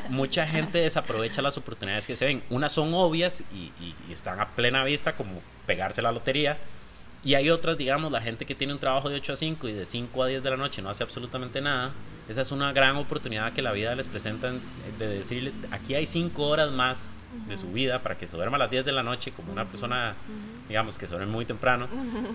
[0.09, 2.43] mucha gente desaprovecha las oportunidades que se ven.
[2.49, 6.57] Unas son obvias y, y están a plena vista, como pegarse la lotería.
[7.23, 9.73] Y hay otras, digamos, la gente que tiene un trabajo de 8 a 5 y
[9.73, 11.91] de 5 a 10 de la noche no hace absolutamente nada.
[12.27, 14.51] Esa es una gran oportunidad que la vida les presenta
[14.97, 17.15] de decirle, aquí hay 5 horas más
[17.47, 19.65] de su vida para que se duerma a las 10 de la noche como una
[19.65, 20.15] persona,
[20.67, 21.87] digamos, que se duerme muy temprano.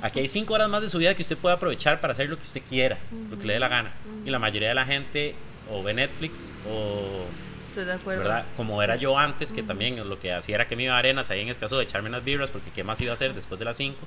[0.03, 2.37] Aquí hay 5 horas más de su vida que usted puede aprovechar para hacer lo
[2.37, 2.99] que usted quiera,
[3.31, 3.93] lo que le dé la gana.
[4.25, 5.35] Y la mayoría de la gente
[5.71, 7.27] o ve Netflix o...
[7.77, 8.23] Estoy de acuerdo.
[8.23, 8.47] ¿verdad?
[8.57, 11.29] Como era yo antes, que también lo que hacía era que me iba a arenas
[11.29, 13.67] ahí en escaso de echarme unas vibras, porque qué más iba a hacer después de
[13.67, 13.99] las 5.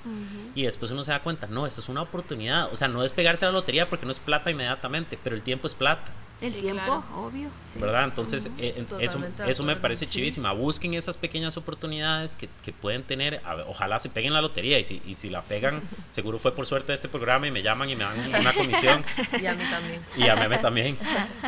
[0.56, 2.74] Y después uno se da cuenta, no, esto es una oportunidad.
[2.74, 5.44] O sea, no es pegarse a la lotería porque no es plata inmediatamente, pero el
[5.44, 6.12] tiempo es plata.
[6.42, 7.50] El tiempo, obvio.
[7.76, 8.06] ¿Verdad?
[8.06, 10.54] Entonces, eh, eso, eso me parece chivísima.
[10.54, 13.42] Busquen esas pequeñas oportunidades que, que pueden tener.
[13.68, 16.94] ojalá se peguen la lotería y si, y si la pegan, seguro fue por suerte
[16.94, 19.04] de este programa y me llaman y me dan una comisión.
[19.42, 20.02] y a mí también.
[20.18, 20.98] Y a mí también.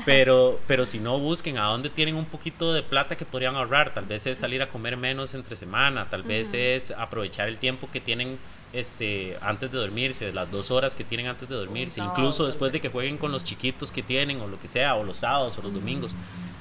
[0.06, 3.94] Pero, pero si no, busquen a dónde tienen un poquito de plata que podrían ahorrar.
[3.94, 7.90] Tal vez es salir a comer menos entre semana, tal vez es aprovechar el tiempo
[7.92, 8.40] que tienen
[8.74, 12.82] este, antes de dormirse, las dos horas que tienen antes de dormirse, incluso después de
[12.82, 15.62] que jueguen con los chiquitos que tienen o lo que sea, o los sábados o
[15.62, 16.12] los domingos.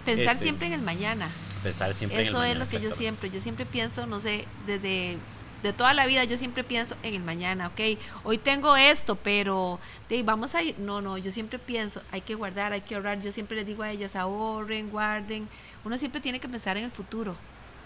[0.05, 1.31] Pensar este, siempre en el mañana.
[1.63, 2.65] Pensar siempre Eso en el mañana.
[2.65, 5.19] Eso es lo que yo siempre, yo siempre pienso, no sé, desde
[5.63, 9.79] de toda la vida yo siempre pienso en el mañana, ok, hoy tengo esto, pero
[10.25, 13.31] vamos a ir, no, no, yo siempre pienso, hay que guardar, hay que ahorrar, yo
[13.33, 15.49] siempre les digo a ellas, ahorren, guarden,
[15.85, 17.37] uno siempre tiene que pensar en el futuro.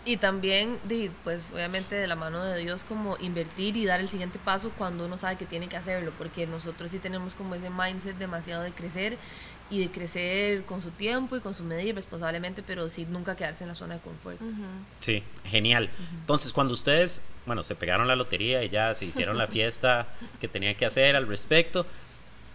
[0.07, 0.79] Y también,
[1.23, 5.07] pues obviamente de la mano de Dios, como invertir y dar el siguiente paso cuando
[5.07, 8.73] uno sabe que tiene que hacerlo, porque nosotros sí tenemos como ese mindset demasiado de
[8.73, 9.17] crecer
[9.71, 13.64] y de crecer con su tiempo y con su medida responsablemente, pero sí nunca quedarse
[13.64, 14.38] en la zona de confort.
[15.01, 15.88] Sí, genial.
[16.21, 20.07] Entonces, cuando ustedes, bueno, se pegaron la lotería y ya se hicieron la fiesta
[20.38, 21.87] que tenían que hacer al respecto,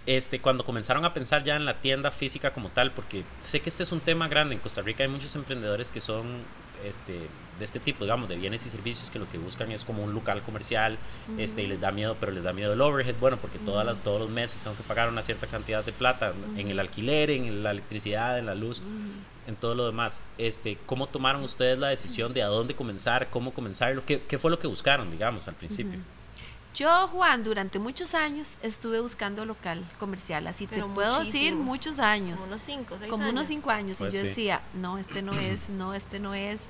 [0.05, 3.69] este, cuando comenzaron a pensar ya en la tienda física como tal, porque sé que
[3.69, 6.43] este es un tema grande, en Costa Rica hay muchos emprendedores que son
[6.85, 10.03] este, de este tipo, digamos, de bienes y servicios que lo que buscan es como
[10.03, 10.97] un local comercial
[11.37, 14.19] este, y les da miedo, pero les da miedo el overhead, bueno, porque todas todos
[14.21, 17.71] los meses tengo que pagar una cierta cantidad de plata en el alquiler, en la
[17.71, 18.81] electricidad, en la luz,
[19.47, 20.21] en todo lo demás.
[20.37, 24.01] Este, ¿Cómo tomaron ustedes la decisión de a dónde comenzar, cómo comenzar?
[24.03, 25.99] ¿Qué, qué fue lo que buscaron, digamos, al principio?
[26.79, 32.37] Yo, Juan, durante muchos años estuve buscando local comercial, así te puedo decir muchos años.
[32.39, 33.99] Como unos cinco, seis como unos cinco años.
[33.99, 36.61] y pues yo decía, no, este no es, no, este no es.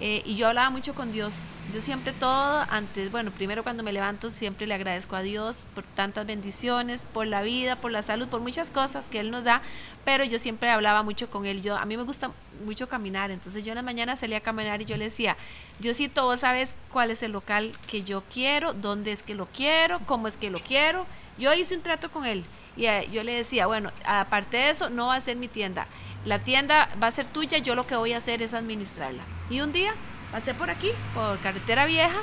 [0.00, 1.32] Eh, y yo hablaba mucho con Dios.
[1.72, 5.82] Yo siempre todo, antes, bueno, primero cuando me levanto, siempre le agradezco a Dios por
[5.82, 9.62] tantas bendiciones, por la vida, por la salud, por muchas cosas que Él nos da,
[10.04, 11.62] pero yo siempre hablaba mucho con Él.
[11.62, 12.32] Yo, a mí me gusta
[12.66, 15.36] mucho caminar, entonces yo en la mañana salía a caminar y yo le decía,
[15.78, 20.00] Diosito, vos sabes cuál es el local que yo quiero, dónde es que lo quiero,
[20.06, 21.06] cómo es que lo quiero.
[21.38, 22.44] Yo hice un trato con él
[22.76, 25.86] y eh, yo le decía, bueno, aparte de eso, no va a ser mi tienda.
[26.24, 29.22] La tienda va a ser tuya, yo lo que voy a hacer es administrarla.
[29.50, 29.94] Y un día
[30.32, 32.20] pasé por aquí, por carretera vieja,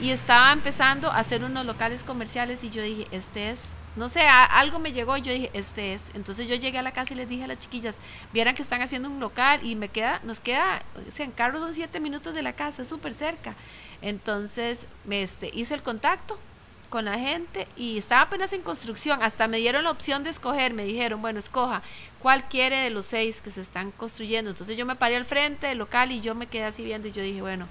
[0.00, 3.60] y estaba empezando a hacer unos locales comerciales y yo dije, este es
[3.96, 6.04] no sé, algo me llegó y yo dije, este es.
[6.14, 7.96] Entonces yo llegué a la casa y les dije a las chiquillas,
[8.32, 11.74] vieran que están haciendo un local y me queda, nos queda, o sea, en son
[11.74, 13.54] siete minutos de la casa, súper cerca.
[14.02, 16.38] Entonces me, este, hice el contacto
[16.88, 19.22] con la gente y estaba apenas en construcción.
[19.22, 21.82] Hasta me dieron la opción de escoger, me dijeron, bueno, escoja
[22.20, 24.50] cuál quiere de los seis que se están construyendo.
[24.50, 27.12] Entonces yo me paré al frente del local y yo me quedé así viendo y
[27.12, 27.68] yo dije, bueno,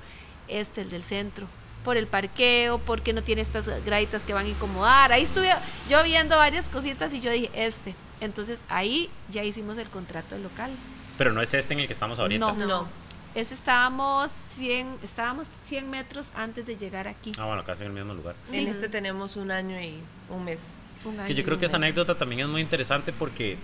[0.47, 1.47] este, el del centro,
[1.83, 5.11] por el parqueo, porque no tiene estas graditas que van a incomodar.
[5.11, 5.53] Ahí estuve
[5.89, 7.95] yo viendo varias cositas y yo dije, este.
[8.21, 10.71] Entonces ahí ya hicimos el contrato del local.
[11.17, 12.53] Pero no es este en el que estamos ahorita.
[12.53, 13.04] No, no.
[13.35, 17.33] Ese estábamos 100, estábamos 100 metros antes de llegar aquí.
[17.37, 18.33] Ah, bueno, casi en el mismo lugar.
[18.51, 19.95] En este tenemos un año y
[20.29, 20.61] un mes.
[21.27, 23.57] que yo creo que esa anécdota también es muy interesante porque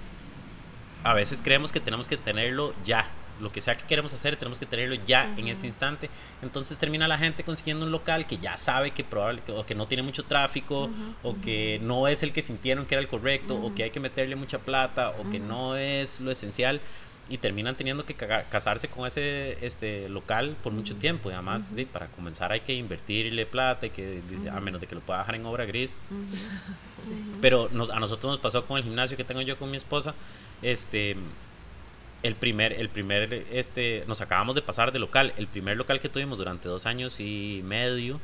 [1.06, 3.06] a veces creemos que tenemos que tenerlo ya.
[3.40, 6.10] Lo que sea que queremos hacer, tenemos que tenerlo ya en este instante.
[6.44, 9.88] Entonces termina la gente consiguiendo un local que ya sabe que probable o que no
[9.88, 10.92] tiene mucho tráfico
[11.24, 14.02] o que no es el que sintieron que era el correcto o que hay que
[14.02, 16.82] meterle mucha plata o que no es lo esencial
[17.32, 21.30] y terminan teniendo que casarse con ese este local por mucho tiempo.
[21.30, 25.02] Y además para comenzar hay que invertirle plata y que a menos de que lo
[25.02, 26.00] pueda dejar en obra gris
[27.42, 30.14] pero a nosotros nos pasó con el gimnasio que tengo yo con mi esposa.
[30.62, 31.16] Este
[32.24, 35.34] el primer el primer este nos acabamos de pasar de local.
[35.38, 38.20] El primer local que tuvimos durante dos años y medio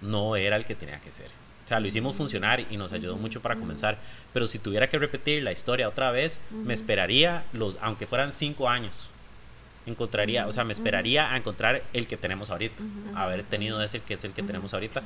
[0.00, 3.18] no era el que tenía que ser o sea, lo hicimos funcionar y nos ayudó
[3.18, 3.98] mucho para comenzar.
[4.32, 8.70] Pero si tuviera que repetir la historia otra vez, me esperaría, los, aunque fueran cinco
[8.70, 9.10] años,
[9.84, 12.82] encontraría, o sea, me esperaría a encontrar el que tenemos ahorita.
[13.14, 15.02] Haber tenido ese que es el que tenemos ahorita.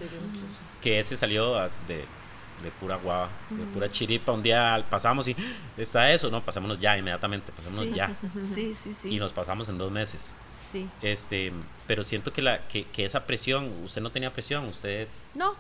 [0.81, 2.05] Que ese salió de,
[2.63, 4.31] de pura guava, de pura chiripa.
[4.31, 5.35] Un día pasamos y
[5.77, 8.15] está eso, no, pasémonos ya inmediatamente, pasémonos ya.
[8.55, 9.17] Sí, sí, sí.
[9.17, 10.33] Y nos pasamos en dos meses.
[10.71, 10.89] Sí.
[11.03, 11.53] Este,
[11.89, 15.57] pero siento que la que, que esa presión, usted no tenía presión, usted No,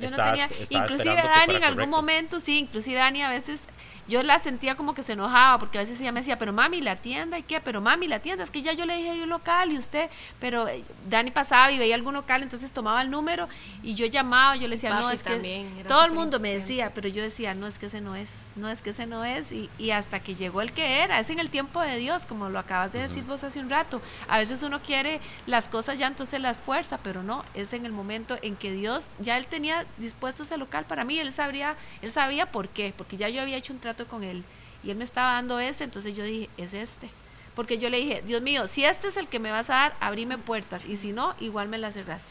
[0.00, 3.60] yo no tenía, inclusive Dani en algún momento, sí, inclusive Dani a veces
[4.06, 6.80] yo la sentía como que se enojaba porque a veces ella me decía, pero mami,
[6.80, 7.60] la tienda, ¿y qué?
[7.60, 10.10] Pero mami, la tienda, es que ya yo le dije a un local y usted,
[10.40, 13.48] pero eh, Dani pasaba y veía algún local, entonces tomaba el número
[13.82, 17.08] y yo llamaba, yo le decía, no, es que todo el mundo me decía, pero
[17.08, 19.68] yo decía, no, es que ese no es, no, es que ese no es, y,
[19.78, 22.58] y hasta que llegó el que era, es en el tiempo de Dios, como lo
[22.58, 26.40] acabas de decir vos hace un rato, a veces uno quiere las cosas ya, entonces
[26.40, 30.44] las fuerza, pero no, es en el momento en que Dios, ya él tenía dispuesto
[30.44, 33.72] ese local para mí, él sabría, él sabía por qué, porque ya yo había hecho
[33.72, 34.44] un trato con él
[34.84, 37.08] y él me estaba dando este, entonces yo dije, es este.
[37.54, 39.96] Porque yo le dije, Dios mío, si este es el que me vas a dar,
[40.00, 42.22] abrime puertas y si no, igual me las cerrás.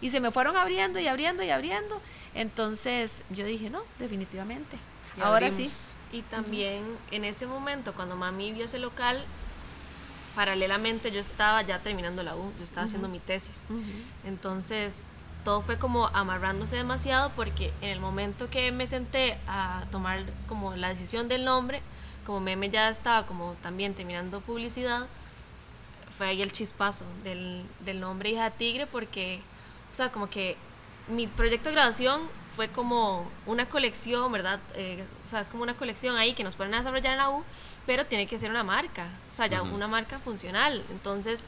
[0.00, 2.00] Y se me fueron abriendo y abriendo y abriendo.
[2.34, 4.76] Entonces yo dije, no, definitivamente.
[5.20, 5.70] Ahora sí.
[6.12, 9.24] Y también en ese momento, cuando mami vio ese local,
[10.34, 13.68] paralelamente yo estaba ya terminando la U, yo estaba haciendo mi tesis.
[14.24, 15.06] Entonces
[15.44, 20.74] todo fue como amarrándose demasiado porque en el momento que me senté a tomar como
[20.76, 21.82] la decisión del nombre,
[22.24, 25.06] como Meme ya estaba como también terminando publicidad,
[26.16, 29.40] fue ahí el chispazo del, del nombre Hija de Tigre porque,
[29.92, 30.56] o sea, como que
[31.08, 32.22] mi proyecto de graduación
[32.54, 34.60] fue como una colección, ¿verdad?
[34.74, 37.42] Eh, o sea, es como una colección ahí que nos a desarrollar en la U,
[37.86, 40.82] pero tiene que ser una marca, o sea, ya una marca funcional.
[40.90, 41.44] Entonces,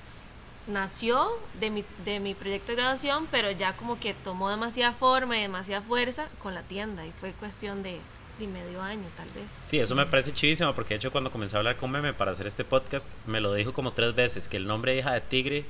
[0.66, 1.28] nació
[1.60, 5.42] de mi, de mi proyecto de graduación, pero ya como que tomó demasiada forma y
[5.42, 8.00] demasiada fuerza con la tienda y fue cuestión de,
[8.38, 9.46] de medio año tal vez.
[9.66, 12.32] Sí, eso me parece chivísimo porque de hecho cuando comencé a hablar con Meme para
[12.32, 15.64] hacer este podcast me lo dijo como tres veces que el nombre hija de tigre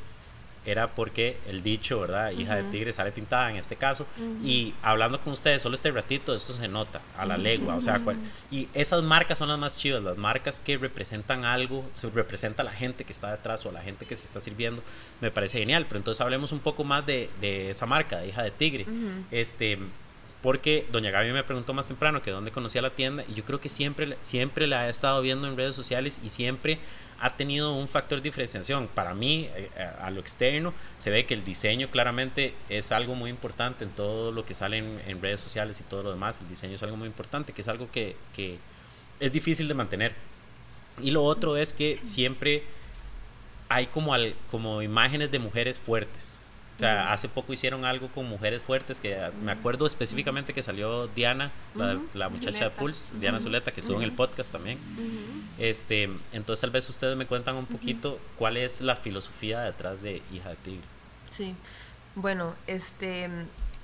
[0.66, 2.32] era porque el dicho, ¿verdad?
[2.32, 4.06] Hija de tigre sale pintada en este caso.
[4.42, 7.76] Y hablando con ustedes solo este ratito, esto se nota a la legua.
[7.76, 8.00] O sea,
[8.50, 12.64] y esas marcas son las más chivas, las marcas que representan algo, se representa a
[12.64, 14.82] la gente que está detrás o a la gente que se está sirviendo.
[15.20, 15.86] Me parece genial.
[15.88, 18.86] Pero entonces hablemos un poco más de, de esa marca, de hija de tigre.
[19.30, 19.78] Este
[20.44, 23.60] porque doña Gaby me preguntó más temprano que dónde conocía la tienda y yo creo
[23.60, 26.78] que siempre, siempre la he estado viendo en redes sociales y siempre
[27.24, 28.86] ha tenido un factor de diferenciación.
[28.86, 33.14] Para mí, eh, eh, a lo externo, se ve que el diseño claramente es algo
[33.14, 36.38] muy importante en todo lo que sale en, redes sociales y todo lo demás.
[36.42, 38.58] El diseño es algo muy importante, que es algo que, que
[39.20, 40.12] es difícil de mantener.
[41.00, 42.62] Y lo otro es que siempre
[43.70, 46.38] hay como, al, como imágenes de mujeres fuertes.
[46.76, 51.06] O sea, hace poco hicieron algo con mujeres fuertes, que me acuerdo específicamente que salió
[51.06, 51.52] Diana,
[52.14, 54.78] la, muchacha de Pulse, Diana Zuleta, que estuvo en el podcast también.
[55.58, 60.20] este, entonces tal vez ustedes me cuentan un poquito cuál es la filosofía detrás de
[60.32, 60.82] Hija de Tigre.
[61.30, 61.54] Sí,
[62.16, 63.28] bueno, este,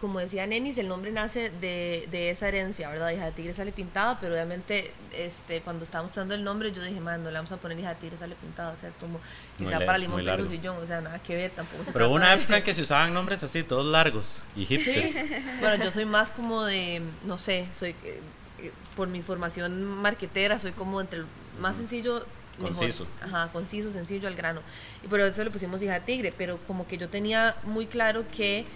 [0.01, 3.11] como decía Nenis, el nombre nace de, de, esa herencia, ¿verdad?
[3.11, 7.01] Hija de tigre sale pintada, pero obviamente este, cuando estábamos usando el nombre yo dije,
[7.01, 9.21] man, no le vamos a poner hija de tigre sale pintada, o sea, es como
[9.59, 11.85] sea para limón, y sillón, o sea, nada que ver tampoco.
[11.93, 15.23] pero hubo una época en que se usaban nombres así, todos largos y hipsters.
[15.61, 18.21] bueno, yo soy más como de, no sé, soy, eh,
[18.59, 21.25] eh, por mi formación marquetera, soy como entre
[21.61, 22.25] más sencillo
[22.59, 23.07] Conciso.
[23.23, 24.61] Ajá, conciso, sencillo, al grano.
[25.03, 28.25] Y por eso le pusimos hija de tigre, pero como que yo tenía muy claro
[28.37, 28.67] que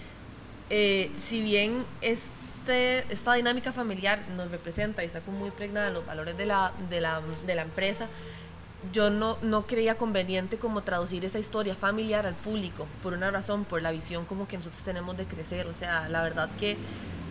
[0.71, 2.21] eh, si bien es
[2.65, 6.47] este, esta dinámica familiar nos representa y está como muy pregnada en los valores de
[6.47, 8.09] la, de la, de la empresa,
[8.91, 13.67] yo no, no creía conveniente como traducir esa historia familiar al público, por una razón,
[13.67, 15.67] por la visión como que nosotros tenemos de crecer.
[15.67, 16.79] O sea, la verdad que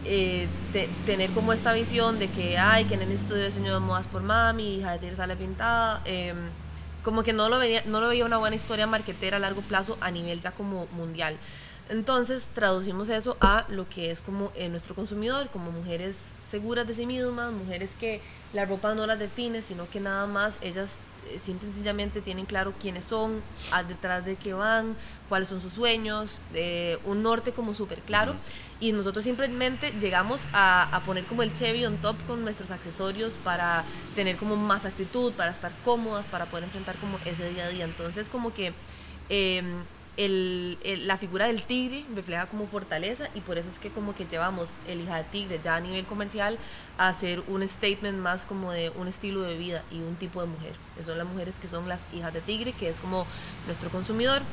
[0.06, 0.48] eh,
[1.08, 4.06] tener como esta visión de que, ay, que en el estudio de diseño de modas
[4.06, 6.38] por mami, hija de Tigre sale pintada, em,
[7.04, 9.98] como que no lo, veía, no lo veía una buena historia marquetera a largo plazo
[10.00, 11.38] a nivel ya como mundial.
[11.89, 16.15] Entonces traducimos eso a lo que es como eh, nuestro consumidor, como mujeres
[16.50, 18.22] seguras de sí mismas, mujeres que
[18.54, 20.96] la ropa no las define, sino que nada más ellas
[21.30, 23.41] eh, simple y sencillamente tienen claro quiénes son,
[23.72, 24.96] a detrás de qué van,
[25.28, 26.39] cuáles son sus sueños,
[27.06, 28.36] un norte como súper claro.
[28.80, 33.84] Y nosotros simplemente llegamos a, poner como el Chevy on top con nuestros accesorios para
[34.15, 37.86] tener como más actitud, para estar cómodas, para poder enfrentar como ese día a día.
[37.86, 38.74] Entonces como que...
[39.30, 39.84] Em,
[40.15, 44.26] el, la figura del tigre refleja como fortaleza y por eso es que como que
[44.26, 46.60] llevamos el hija de tigre ya a nivel comercial
[46.97, 50.47] a hacer un statement más como de un estilo de vida y un tipo de
[50.47, 50.73] mujer.
[50.95, 53.26] Que son las mujeres que son las hijas de tigre, que es como
[53.65, 54.43] nuestro consumidor.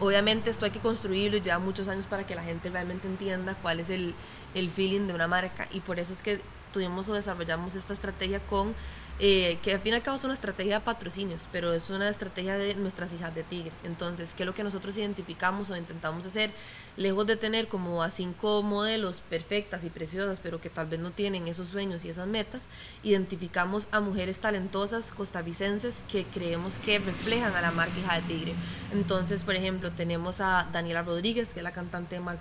[0.00, 3.56] Obviamente esto hay que construirlo y lleva muchos años para que la gente realmente entienda
[3.60, 4.14] cuál es el,
[4.54, 6.40] el feeling de una marca y por eso es que
[6.72, 8.74] tuvimos o desarrollamos esta estrategia con
[9.20, 12.08] eh, que al fin y al cabo es una estrategia de patrocinios, pero es una
[12.08, 13.72] estrategia de nuestras hijas de tigre.
[13.82, 16.50] Entonces, ¿qué es lo que nosotros identificamos o intentamos hacer?
[16.96, 21.10] Lejos de tener como a cinco modelos perfectas y preciosas, pero que tal vez no
[21.10, 22.62] tienen esos sueños y esas metas,
[23.02, 28.54] identificamos a mujeres talentosas costarricenses que creemos que reflejan a la marca hija de tigre.
[28.92, 32.38] Entonces, por ejemplo, tenemos a Daniela Rodríguez, que es la cantante de Mal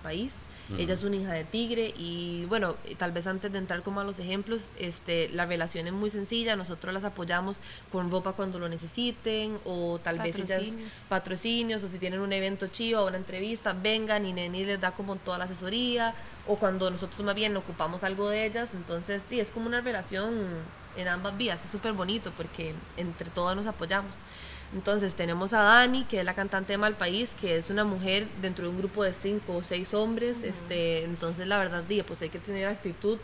[0.77, 4.03] Ella es una hija de tigre y bueno, tal vez antes de entrar como a
[4.03, 7.57] los ejemplos, este, la relación es muy sencilla, nosotros las apoyamos
[7.91, 10.63] con ropa cuando lo necesiten o tal vez ellas
[11.07, 11.83] patrocinios.
[11.83, 15.15] o si tienen un evento chivo o una entrevista, vengan y Neni les da como
[15.15, 16.13] toda la asesoría
[16.47, 20.33] o cuando nosotros más bien ocupamos algo de ellas, entonces sí, es como una relación
[20.97, 24.15] en ambas vías, es súper bonito porque entre todas nos apoyamos.
[24.73, 28.65] Entonces tenemos a Dani, que es la cantante de Malpaís, que es una mujer dentro
[28.65, 30.43] de un grupo de cinco o seis hombres.
[30.43, 33.17] este, entonces la verdad, pues hay que tener actitud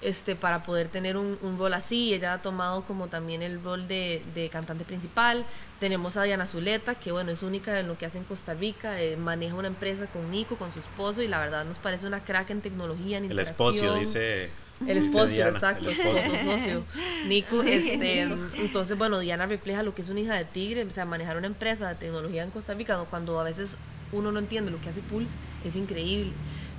[0.00, 2.14] este, para poder tener un, rol así.
[2.14, 5.44] Ella ha tomado como también el rol de, cantante principal.
[5.78, 9.00] Tenemos a Diana Zuleta, que bueno, es única en lo que hace en Costa Rica.
[9.00, 12.24] Eh, maneja una empresa con Nico, con su esposo, y la verdad nos parece una
[12.24, 13.18] crack en tecnología.
[13.18, 14.50] En el esposo, dice
[14.86, 16.84] el esposo, exacto, el esposo, socio.
[17.26, 18.22] Nico, este,
[18.56, 21.46] entonces, bueno, Diana refleja lo que es una hija de tigre, o sea, manejar una
[21.46, 23.76] empresa de tecnología en Costa Rica, cuando a veces
[24.12, 25.30] uno no entiende lo que hace Pulse,
[25.64, 26.32] es increíble.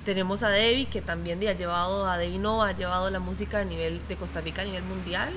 [0.04, 3.64] Tenemos a Debbie, que también ha llevado a Debbie Nova, ha llevado la música a
[3.64, 5.32] nivel de Costa Rica a nivel mundial.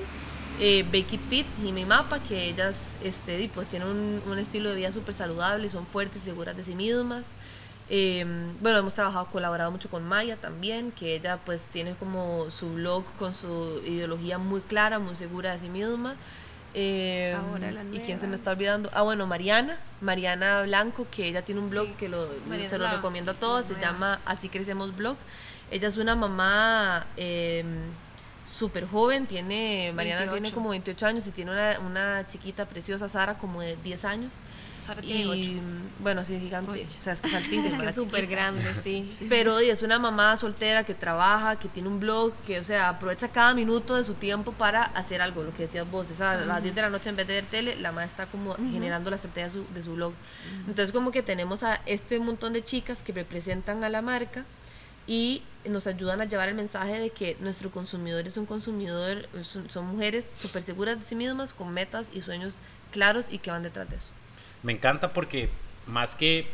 [0.60, 4.70] Eh, Bake It Fit y Mi Mapa, que ellas este, pues, tienen un, un estilo
[4.70, 7.24] de vida súper saludable, son fuertes, seguras de sí mismas.
[7.96, 12.72] Em, bueno, hemos trabajado, colaborado mucho con Maya también, que ella pues tiene como su
[12.74, 16.16] blog con su ideología muy clara, muy segura de sí misma.
[16.74, 18.90] Em, ¿Y quién se me está olvidando?
[18.94, 22.26] Ah, bueno, Mariana, Mariana Blanco, que ella tiene un blog que lo,
[22.68, 25.16] se lo recomiendo a todos, se llama Así Crecemos Blog.
[25.70, 27.64] Ella es una mamá eh,
[28.44, 33.38] súper joven, tiene, Mariana tiene como 28 años y tiene una, una chiquita preciosa, Sara,
[33.38, 34.32] como de 10 años
[35.02, 35.60] y,
[36.00, 36.86] Bueno, sí, gigante.
[36.86, 37.84] O sea, es que es altísima.
[37.84, 39.10] Es súper grande, sí.
[39.28, 43.28] Pero es una mamá soltera que trabaja, que tiene un blog, que, o sea, aprovecha
[43.28, 46.10] cada minuto de su tiempo para hacer algo, lo que decías vos.
[46.10, 48.26] Es a las 10 de la noche en vez de ver tele, la mamá está
[48.26, 50.12] como generando la estrategia de su, de su blog.
[50.66, 54.44] Entonces, como que tenemos a este montón de chicas que representan a la marca
[55.06, 59.68] y nos ayudan a llevar el mensaje de que nuestro consumidor es un consumidor, son,
[59.70, 62.56] son mujeres súper seguras de sí mismas, con metas y sueños
[62.90, 64.08] claros y que van detrás de eso.
[64.64, 65.50] Me encanta porque
[65.86, 66.48] más que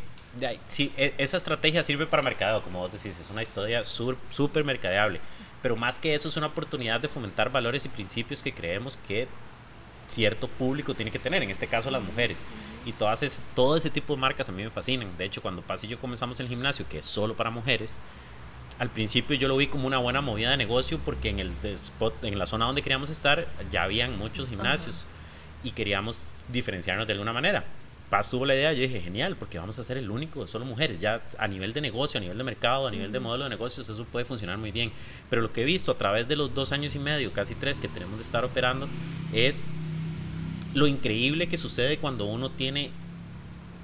[0.66, 5.20] sí, e, esa estrategia sirve para mercadeo, como vos decís, es una historia súper mercadeable,
[5.62, 9.28] pero más que eso es una oportunidad de fomentar valores y principios que creemos que
[10.08, 12.44] cierto público tiene que tener, en este caso las mujeres.
[12.84, 15.16] Y todas ese, todo ese tipo de marcas a mí me fascinan.
[15.16, 17.98] De hecho, cuando Paz y yo comenzamos el gimnasio, que es solo para mujeres,
[18.80, 22.24] al principio yo lo vi como una buena movida de negocio porque en, el spot,
[22.24, 25.04] en la zona donde queríamos estar ya habían muchos gimnasios
[25.62, 27.64] y queríamos diferenciarnos de alguna manera.
[28.10, 30.98] Paz tuvo la idea, yo dije, genial, porque vamos a ser el único, solo mujeres.
[30.98, 33.88] Ya a nivel de negocio, a nivel de mercado, a nivel de modelo de negocios,
[33.88, 34.90] eso puede funcionar muy bien.
[35.30, 37.78] Pero lo que he visto a través de los dos años y medio, casi tres
[37.78, 38.88] que tenemos de estar operando,
[39.32, 39.64] es
[40.74, 42.90] lo increíble que sucede cuando uno tiene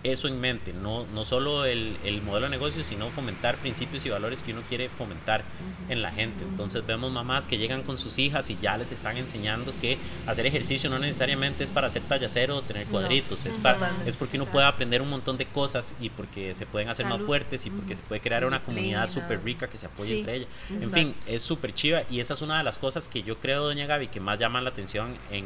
[0.03, 4.11] eso en mente, no, no solo el, el, modelo de negocio, sino fomentar principios y
[4.11, 5.43] valores que uno quiere fomentar
[5.89, 6.45] en la gente.
[6.45, 10.47] Entonces vemos mamás que llegan con sus hijas y ya les están enseñando que hacer
[10.47, 14.37] ejercicio no necesariamente es para hacer talla cero o tener cuadritos, es, para, es porque
[14.37, 17.71] uno puede aprender un montón de cosas y porque se pueden hacer más fuertes y
[17.71, 20.49] porque se puede crear una comunidad súper rica que se apoye entre ellas.
[20.71, 23.65] En fin, es súper chiva y esa es una de las cosas que yo creo,
[23.65, 25.45] doña Gaby, que más llaman la atención en,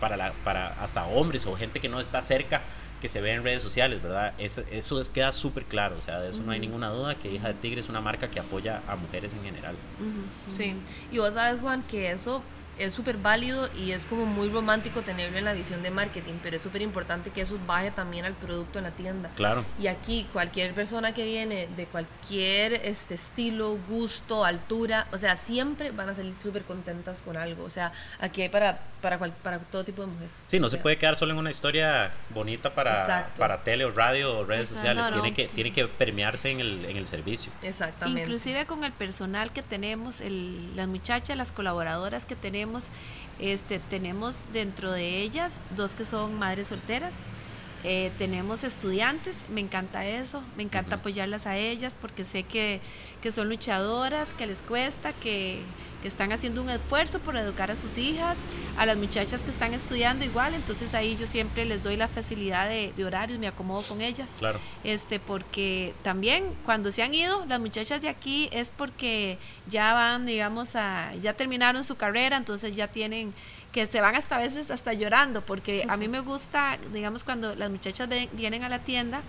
[0.00, 2.62] para, la, para hasta hombres o gente que no está cerca
[3.00, 4.34] que se ve en redes sociales, ¿verdad?
[4.38, 7.48] Eso, eso queda súper claro, o sea, de eso no hay ninguna duda que Hija
[7.48, 9.76] de Tigre es una marca que apoya a mujeres en general.
[10.48, 10.74] Sí,
[11.10, 12.42] y vos sabes, Juan, que eso
[12.78, 16.56] es súper válido y es como muy romántico tenerlo en la visión de marketing, pero
[16.56, 19.30] es súper importante que eso baje también al producto en la tienda.
[19.34, 19.64] Claro.
[19.80, 25.90] Y aquí cualquier persona que viene de cualquier este estilo, gusto, altura, o sea, siempre
[25.90, 27.64] van a salir súper contentas con algo.
[27.64, 30.28] O sea, aquí hay para, para, para todo tipo de mujer.
[30.46, 34.38] Sí, no se puede quedar solo en una historia bonita para, para tele o radio
[34.38, 35.06] o redes sociales.
[35.12, 37.50] Tiene, que, tiene que permearse en el, en el servicio.
[37.62, 38.22] Exactamente.
[38.22, 42.67] Inclusive con el personal que tenemos, el, las muchachas, las colaboradoras que tenemos,
[43.38, 47.14] este, tenemos dentro de ellas dos que son madres solteras,
[47.84, 52.80] eh, tenemos estudiantes, me encanta eso, me encanta apoyarlas a ellas porque sé que,
[53.22, 55.60] que son luchadoras, que les cuesta, que,
[56.02, 58.36] que están haciendo un esfuerzo por educar a sus hijas,
[58.76, 62.68] a las muchachas que están estudiando igual, entonces ahí yo siempre les doy la facilidad
[62.68, 64.28] de, horarios, me acomodo con ellas.
[64.38, 64.60] Claro.
[64.84, 70.26] Este, porque también cuando se han ido, las muchachas de aquí es porque ya van,
[70.26, 73.32] digamos, a, ya terminaron su carrera, entonces ya tienen
[73.78, 77.54] que se van hasta a veces hasta llorando, porque a mí me gusta, digamos, cuando
[77.54, 79.20] las muchachas vienen a la tienda,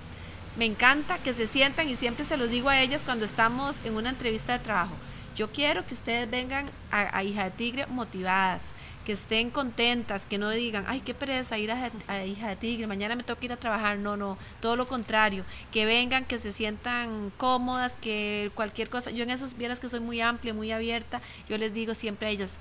[0.58, 3.96] me encanta que se sientan y siempre se los digo a ellas cuando estamos en
[3.96, 4.96] una entrevista de trabajo
[5.40, 8.62] yo quiero que ustedes vengan a, Hija de Tigre motivadas,
[9.06, 13.16] que estén contentas, que no digan, ay, qué pereza ir a, Hija de Tigre, mañana
[13.16, 13.98] me toca ir a trabajar.
[14.00, 19.12] No, no, todo lo contrario, que vengan, que se sientan cómodas, que cualquier cosa.
[19.12, 22.32] Yo en esos vieras que soy muy amplia, muy abierta, yo les digo siempre a
[22.32, 22.58] ellas,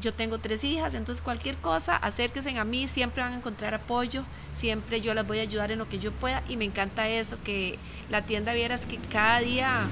[0.00, 4.24] yo tengo tres hijas, entonces cualquier cosa, acérquense a mí, siempre van a encontrar apoyo,
[4.54, 7.38] siempre yo las voy a ayudar en lo que yo pueda y me encanta eso,
[7.44, 7.78] que
[8.10, 9.86] la tienda vieras que cada día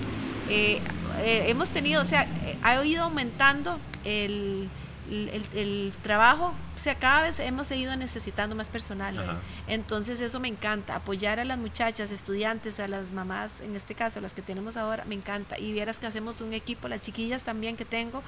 [0.49, 0.81] eh,
[1.21, 4.69] eh, hemos tenido, o sea, eh, ha ido aumentando el,
[5.11, 9.15] el, trabajo, o sea, cada vez hemos seguido necesitando más personal.
[9.67, 14.21] Entonces eso me encanta, apoyar a las muchachas, estudiantes, a las mamás, en este caso,
[14.21, 15.59] las que tenemos ahora, me encanta.
[15.59, 18.23] Y vieras que hacemos un equipo, las chiquillas también que tengo,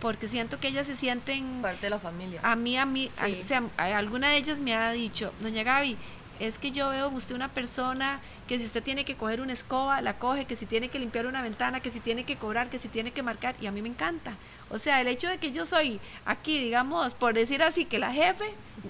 [0.00, 1.62] porque siento que ellas se sienten...
[1.62, 2.40] Parte de la familia.
[2.42, 5.96] A mí, a mí, o sea, alguna de ellas me ha dicho, doña Gaby,
[6.40, 9.52] es que yo veo en usted una persona que si usted tiene que coger una
[9.52, 12.70] escoba, la coge, que si tiene que limpiar una ventana, que si tiene que cobrar,
[12.70, 14.36] que si tiene que marcar, y a mí me encanta.
[14.70, 18.10] O sea, el hecho de que yo soy aquí, digamos, por decir así, que la
[18.12, 18.46] jefe,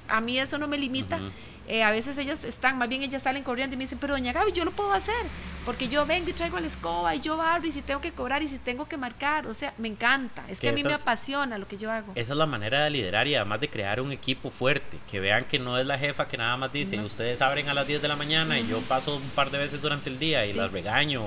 [0.09, 1.19] a mí eso no me limita.
[1.71, 4.33] Eh, a veces ellas están, más bien ellas salen corriendo y me dicen, pero doña
[4.33, 5.15] Gaby, yo lo puedo hacer,
[5.65, 8.43] porque yo vengo y traigo la escoba y yo barro y si tengo que cobrar
[8.43, 11.59] y si tengo que marcar, o sea, me encanta, es que, a mí me apasiona
[11.59, 12.11] lo que yo hago.
[12.17, 15.45] Esa es la manera de liderar y además de crear un equipo fuerte, que vean
[15.45, 18.09] que no es la jefa que nada más dice, ustedes abren a las 10 de
[18.09, 21.23] la mañana y yo paso un par de veces durante el día y las regaño.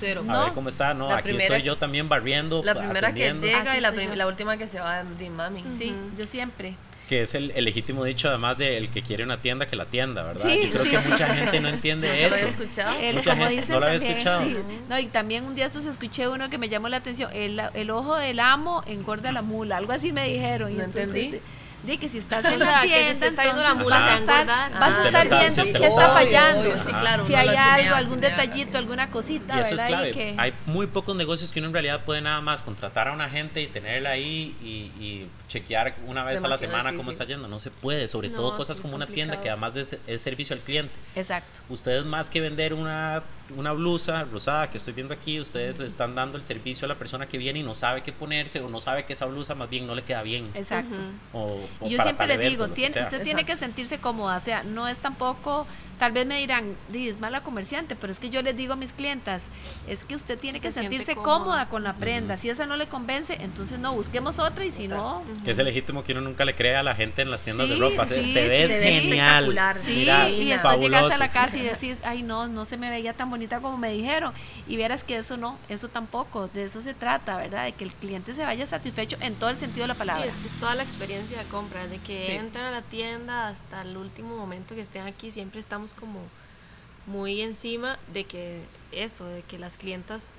[0.00, 0.24] Cero.
[0.28, 2.60] A ver cómo está, no, aquí estoy yo también barriendo.
[2.64, 5.64] La primera que llega y la, la, última que se va de mami.
[5.78, 6.74] Sí, yo siempre
[7.08, 10.22] que es el, legítimo dicho además de el que quiere una tienda que la tienda,
[10.22, 10.48] ¿verdad?
[10.48, 12.30] Sí, Yo creo que mucha gente no entiende eso.
[12.30, 12.94] Lo había escuchado.
[13.14, 14.42] mucha gente no lo había escuchado.
[14.88, 17.90] No, y también un día estos escuché uno que me llamó la atención, el, el
[17.90, 20.76] ojo del amo engorda la mula, algo así me dijeron.
[20.76, 21.40] No entendí
[21.86, 24.46] de que si estás en la tienda, si está viendo la mula, vas a estar,
[24.46, 27.26] vas a estar viendo qué está fallando.
[27.26, 29.56] si hay algo, algún detallito, alguna cosita.
[29.56, 30.34] Y eso es clave.
[30.36, 33.62] Hay muy pocos negocios que uno en realidad puede nada más contratar a una gente
[33.62, 37.46] y tenerla ahí y, chequear una vez a la semana cómo está yendo.
[37.48, 39.72] No se puede, sobre todo cosas como una tienda que además
[40.06, 40.94] es servicio al cliente.
[41.14, 41.60] Exacto.
[41.68, 43.22] Ustedes más que vender una,
[43.56, 46.96] una blusa rosada que estoy viendo aquí, ustedes le están dando el servicio a la
[46.96, 49.70] persona que viene y no sabe qué ponerse o no sabe que esa blusa más
[49.70, 50.44] bien no le queda bien.
[50.54, 50.96] Exacto.
[51.32, 54.98] O, yo siempre le digo, tiene, usted tiene que sentirse cómoda, o sea, no es
[54.98, 55.66] tampoco,
[55.98, 58.92] tal vez me dirán, es mala comerciante, pero es que yo les digo a mis
[58.92, 59.44] clientas,
[59.86, 61.68] es que usted tiene que sentirse cómoda.
[61.68, 65.22] con la prenda, si esa no le convence, entonces no, busquemos otra y si no...
[65.44, 67.76] Que es legítimo que uno nunca le crea a la gente en las tiendas de
[67.76, 72.46] ropa, te, ves genial, sí, y después llegas a la casa y decís, ay no,
[72.46, 74.32] no se me veía tan bonita como me dijeron,
[74.68, 77.64] y verás que eso no, eso tampoco, de eso se trata, ¿verdad?
[77.64, 80.24] De que el cliente se vaya satisfecho en todo el sentido de la palabra.
[80.24, 83.96] Sí, es toda la experiencia de compra, de que entran a la tienda hasta el
[83.96, 86.20] último momento que estén aquí, siempre estamos como
[87.06, 88.60] muy encima de que
[88.92, 90.32] eso, de que las clientas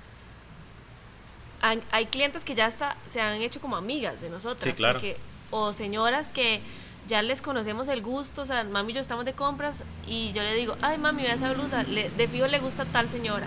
[1.60, 4.94] hay clientes que ya está, se han hecho como amigas de nosotras, claro.
[4.94, 5.16] porque,
[5.50, 6.60] o señoras que
[7.08, 10.42] ya les conocemos el gusto, o sea, mami y yo estamos de compras y yo
[10.42, 13.46] le digo, ay mami, vea esa blusa, le, de fijo le gusta tal señora.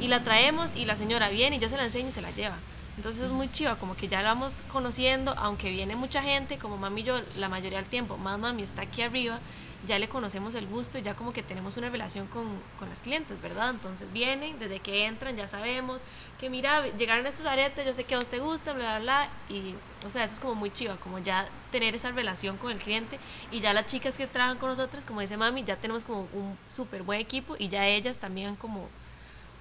[0.00, 2.30] Y la traemos y la señora viene y yo se la enseño y se la
[2.32, 2.56] lleva.
[2.96, 6.76] Entonces es muy chiva, como que ya la vamos conociendo, aunque viene mucha gente, como
[6.76, 9.40] mami y yo la mayoría del tiempo, más mami está aquí arriba,
[9.86, 12.46] ya le conocemos el gusto y ya como que tenemos una relación con,
[12.78, 13.70] con las clientes, ¿verdad?
[13.70, 16.02] Entonces vienen, desde que entran ya sabemos
[16.38, 19.56] que mira, llegaron estos aretes, yo sé que a vos te gusta, bla, bla, bla,
[19.56, 19.74] y
[20.04, 23.18] o sea, eso es como muy chiva, como ya tener esa relación con el cliente
[23.50, 26.58] y ya las chicas que trabajan con nosotros, como dice mami, ya tenemos como un
[26.68, 28.88] súper buen equipo y ya ellas también como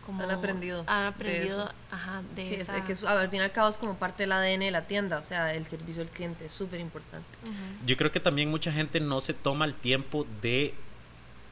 [0.08, 0.84] han aprendido.
[0.88, 2.84] Han aprendido, de ajá, de sí, esa...
[2.86, 5.26] que al fin y al cabo es como parte del ADN de la tienda, o
[5.26, 7.28] sea, el servicio al cliente es súper importante.
[7.86, 10.74] Yo creo que también mucha gente no se toma el tiempo de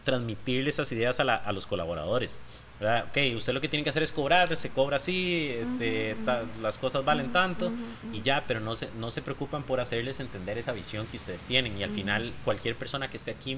[0.03, 2.39] transmitirle esas ideas a, la, a los colaboradores.
[2.79, 3.05] ¿verdad?
[3.09, 6.15] Ok, usted lo que tiene que hacer es cobrar, se cobra así, este,
[6.61, 7.71] las cosas valen tanto
[8.13, 11.43] y ya, pero no se, no se preocupan por hacerles entender esa visión que ustedes
[11.43, 13.57] tienen y al final cualquier persona que esté aquí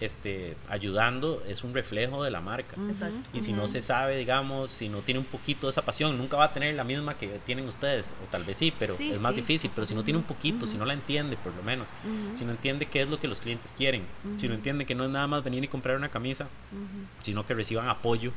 [0.00, 2.76] este, ayudando es un reflejo de la marca.
[3.32, 6.36] Y si no se sabe, digamos, si no tiene un poquito de esa pasión, nunca
[6.36, 9.34] va a tener la misma que tienen ustedes, o tal vez sí, pero es más
[9.34, 9.70] difícil.
[9.74, 11.88] Pero si no tiene un poquito, si no la entiende, por lo menos,
[12.34, 14.04] si no entiende qué es lo que los clientes quieren,
[14.36, 16.48] si no entiende que no es nada más venir y comprar una camisa,
[17.22, 18.32] sino que reciban apoyo.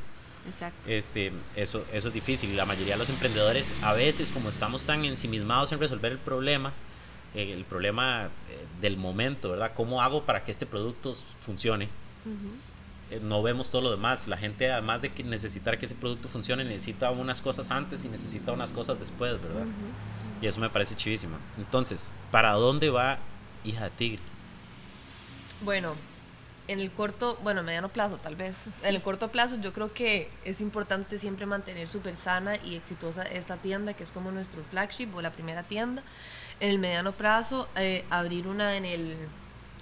[0.86, 2.50] Este, eso, eso es difícil.
[2.50, 6.18] Y la mayoría de los emprendedores a veces como estamos tan ensimismados en resolver el
[6.18, 6.72] problema,
[7.34, 9.72] el problema eh, del momento, ¿verdad?
[9.74, 11.88] ¿Cómo hago para que este producto funcione?
[13.10, 14.26] Eh, no vemos todo lo demás.
[14.26, 18.08] La gente, además de que necesitar que ese producto funcione, necesita unas cosas antes y
[18.08, 19.66] necesita unas cosas después, ¿verdad?
[20.40, 21.36] Y eso me parece chivísimo.
[21.58, 23.18] Entonces, ¿para dónde va
[23.64, 24.22] Hija de Tigre?
[25.62, 25.94] Bueno,
[26.68, 28.74] en el corto, bueno, mediano plazo tal vez.
[28.82, 33.22] En el corto plazo yo creo que es importante siempre mantener súper sana y exitosa
[33.22, 36.02] esta tienda, que es como nuestro flagship o la primera tienda
[36.60, 39.16] en el mediano plazo eh, abrir una en el,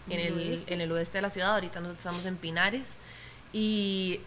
[0.09, 2.87] en el, en el oeste de la ciudad, ahorita nosotros estamos en Pinares.
[3.53, 4.21] Y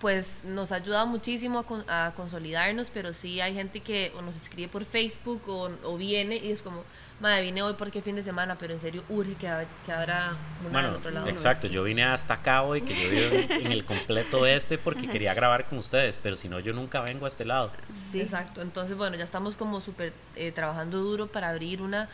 [0.00, 4.68] pues nos ha ayudado muchísimo a, consolidarnos, pero sí hay gente que o nos escribe
[4.68, 6.84] por Facebook o, viene y es como,
[7.20, 10.70] madre, vine hoy porque fin de semana, pero en serio urge que, que abra una
[10.70, 11.28] bueno, otro lado.
[11.28, 15.34] Exacto, yo vine hasta acá hoy, que yo vivo en el completo este porque quería
[15.34, 17.70] grabar con ustedes, pero si no, yo nunca vengo a este lado.
[18.12, 18.20] Sí.
[18.20, 22.08] Exacto, entonces bueno, ya estamos como súper eh, trabajando duro para abrir una...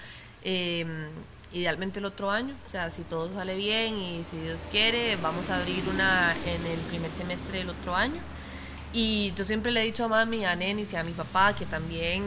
[0.44, 0.84] Eh,
[1.52, 5.50] idealmente el otro año, o sea, si todo sale bien y si Dios quiere, vamos
[5.50, 8.20] a abrir una en el primer semestre del otro año.
[8.92, 11.64] Y yo siempre le he dicho a mami, a Nenis y a mi papá, que
[11.64, 12.22] también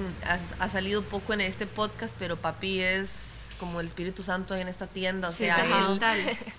[0.59, 3.11] ha, salido poco en este podcast, pero papi es
[3.59, 5.63] como el Espíritu Santo en esta tienda, o sea,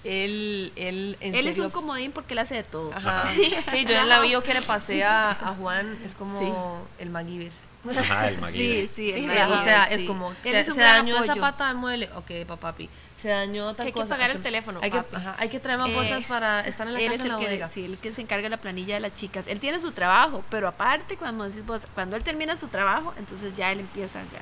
[0.05, 2.91] él, él, él, es un comodín porque él hace de todo.
[3.35, 7.53] Sí, yo en la bio que le pasé a, Juan es como el MacGyver.
[7.97, 12.09] Ajá, el Sí, sí, o sea, es como, se, se dañó esa pata del mueble,
[12.15, 12.89] ok, papi,
[13.27, 14.05] se dañó tal hay cosa.
[14.05, 16.61] Hay que pagar el teléfono, hay que, ajá, hay que traer más bolsas eh, para
[16.61, 18.57] estar en la él casa es el que, Sí, el que se encarga de la
[18.57, 19.47] planilla de las chicas.
[19.49, 21.49] Él tiene su trabajo, pero aparte, cuando
[21.95, 24.41] cuando él termina su trabajo, entonces ya él empieza ya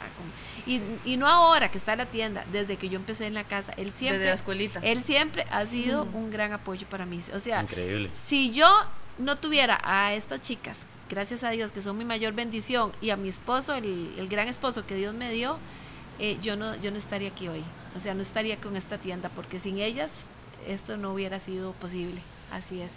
[0.67, 3.45] y, y no ahora que está en la tienda, desde que yo empecé en la
[3.45, 4.19] casa, él siempre...
[4.19, 4.81] Desde la escuelita.
[4.83, 7.21] Él siempre ha sido un gran apoyo para mí.
[7.35, 8.11] O sea, Increíble.
[8.27, 8.71] si yo
[9.19, 10.79] no tuviera a estas chicas
[11.11, 14.87] gracias a Dios, que son mi mayor bendición, y a mi esposo, el, gran esposo
[14.87, 15.59] que Dios me dio,
[16.19, 17.63] eh, yo, no, yo no estaría aquí hoy.
[17.97, 20.11] O sea, no estaría con esta tienda, porque sin ellas
[20.67, 22.21] esto no hubiera sido posible.
[22.51, 22.93] Así es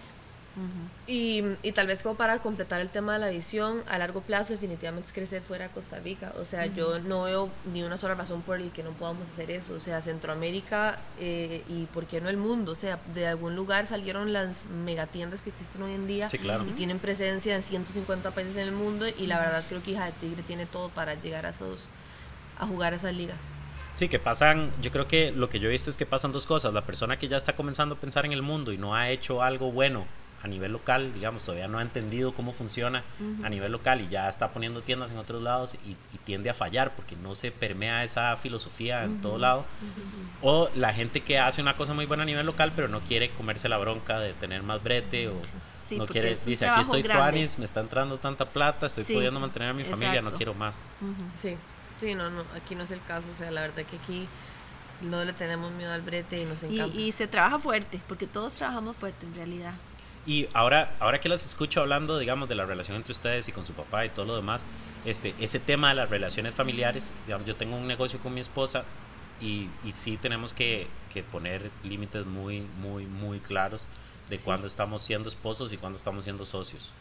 [1.08, 4.54] y, y, tal vez como para completar el tema de la visión, a largo plazo
[4.54, 6.34] definitivamente es crecer fuera de Costa Rica.
[6.40, 9.52] O sea, yo no veo ni una sola razón por el que no podamos hacer
[9.52, 9.76] eso.
[9.76, 12.74] O sea, Centroamérica eh, y por qué no el mundo.
[12.74, 16.28] O sea, de algún lugar salieron las megatiendas que existen hoy en día
[16.68, 20.06] y tienen presencia en 150 países en el mundo y la verdad creo que Hija
[20.06, 21.90] de Tigre tiene todo para llegar a, esos,
[22.60, 23.40] a jugar a esas ligas.
[23.98, 26.46] Sí, que pasan, yo creo que lo que yo he visto es que pasan dos
[26.46, 26.72] cosas.
[26.72, 29.42] La persona que ya está comenzando a pensar en el mundo y no ha hecho
[29.42, 30.06] algo bueno
[30.44, 33.04] a nivel local, digamos, todavía no ha entendido cómo funciona
[33.44, 35.96] a nivel local y ya está poniendo tiendas en otros lados y,
[36.26, 39.66] tiende a fallar porque no se permea esa filosofía en todo lado.
[40.44, 43.32] O la gente que hace una cosa muy buena a nivel local pero no quiere
[43.32, 45.42] comerse la bronca de tener más brete o
[45.92, 49.74] no quiere, dice, aquí estoy tuanis, me está entrando tanta plata, estoy pudiendo mantener a
[49.74, 50.84] mi familia, no quiero más.
[51.42, 51.58] Sí,
[52.00, 54.28] sí, no, no, aquí no es el caso, o sea, la verdad que aquí
[55.02, 56.96] no le tenemos miedo al brete y nos encanta.
[56.98, 59.74] y se trabaja fuerte, porque todos trabajamos fuerte en realidad.
[60.26, 63.66] Y ahora, ahora que las escucho hablando, digamos, de la relación entre ustedes y con
[63.66, 64.68] su papá y todo lo demás,
[65.06, 68.84] este, ese tema de las relaciones familiares, digamos, yo tengo un negocio con mi esposa
[69.40, 73.86] y, y sí tenemos que, que poner límites muy, muy, muy claros.
[74.30, 76.92] De cuando estamos siendo esposos y cuando estamos siendo socios.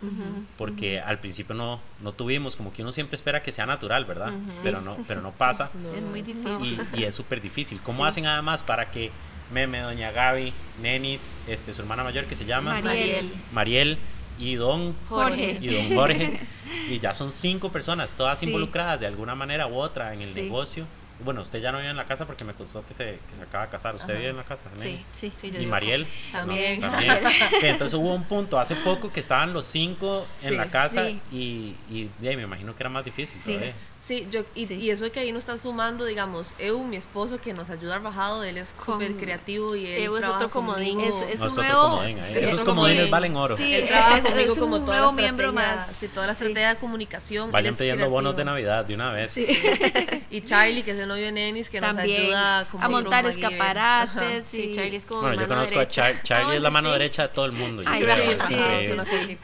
[0.57, 4.33] Porque al principio no, no tuvimos, como que uno siempre espera que sea natural, ¿verdad?
[4.62, 5.70] Pero, no, pero no pasa.
[5.97, 6.81] Es muy difícil.
[6.95, 7.81] Y, es súper difícil.
[7.81, 9.11] ¿Cómo hacen además para que
[9.53, 10.53] Meme, Doña Gaby,
[10.83, 13.99] Nenis, este, su hermana mayor que se llama Mariel, Mariel
[14.39, 15.59] y don Jorge.
[15.61, 16.41] Y don Jorge.
[16.91, 20.87] y ya son cinco personas, todas involucradas de alguna manera u otra en el negocio.
[21.25, 23.43] Bueno, usted ya no vive en la casa porque me costó que se, que se
[23.43, 23.95] acaba de casar.
[23.95, 24.69] ¿Usted vive en la casa?
[24.79, 25.53] Sí, sí, sí.
[25.59, 26.07] ¿Y Mariel?
[26.31, 26.83] También.
[27.62, 32.11] Entonces hubo un punto hace poco que estaban los cinco en la casa y, y,
[32.21, 33.75] me imagino que era más difícil todavía.
[34.07, 37.53] Sí, yo, y, eso es que ahí nos está sumando, digamos, Eu, mi esposo, que
[37.53, 41.01] nos ayuda al bajado, él es súper creativo y él Eu es otro comodín.
[41.01, 42.05] Es, es un nuevo...
[42.05, 43.57] Esos comodines valen oro.
[43.57, 45.89] Sí, él trabaja conmigo como todo nuevo miembro más.
[45.99, 47.51] Sí, toda la estrategia de comunicación.
[47.51, 49.37] Vayan pidiendo bonos de Navidad de una vez.
[50.31, 54.45] y Charlie, que es el novio de Nenis, que nos ayuda a montar escaparates.
[54.47, 57.29] Sí, Charlie es como Bueno, yo conozco a Charlie, Charlie es la mano derecha de
[57.31, 57.83] todo el mundo.
[57.83, 59.39] Sí,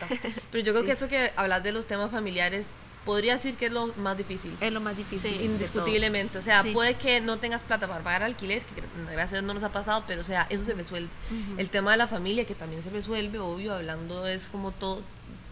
[0.52, 2.66] Pero yo creo que eso que hablas de los temas familiares
[3.04, 4.56] podría decir que es lo más difícil.
[4.60, 5.40] Es lo más difícil.
[5.40, 6.38] indiscutiblemente.
[6.38, 8.82] O sea, puede que no tengas plata para pagar alquiler, que
[9.12, 11.10] gracias a Dios no nos ha pasado, pero o sea, eso se resuelve.
[11.58, 15.02] El tema de la familia, que también se resuelve, obvio, hablando es como todo.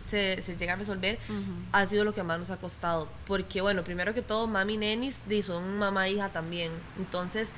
[0.07, 1.21] Se, llega a resolver,
[1.71, 3.09] ha sido lo que más nos ha costado.
[3.27, 6.73] Porque, bueno, primero que todo, mami y nenis son mamá-hija también.
[6.99, 7.51] Entonces,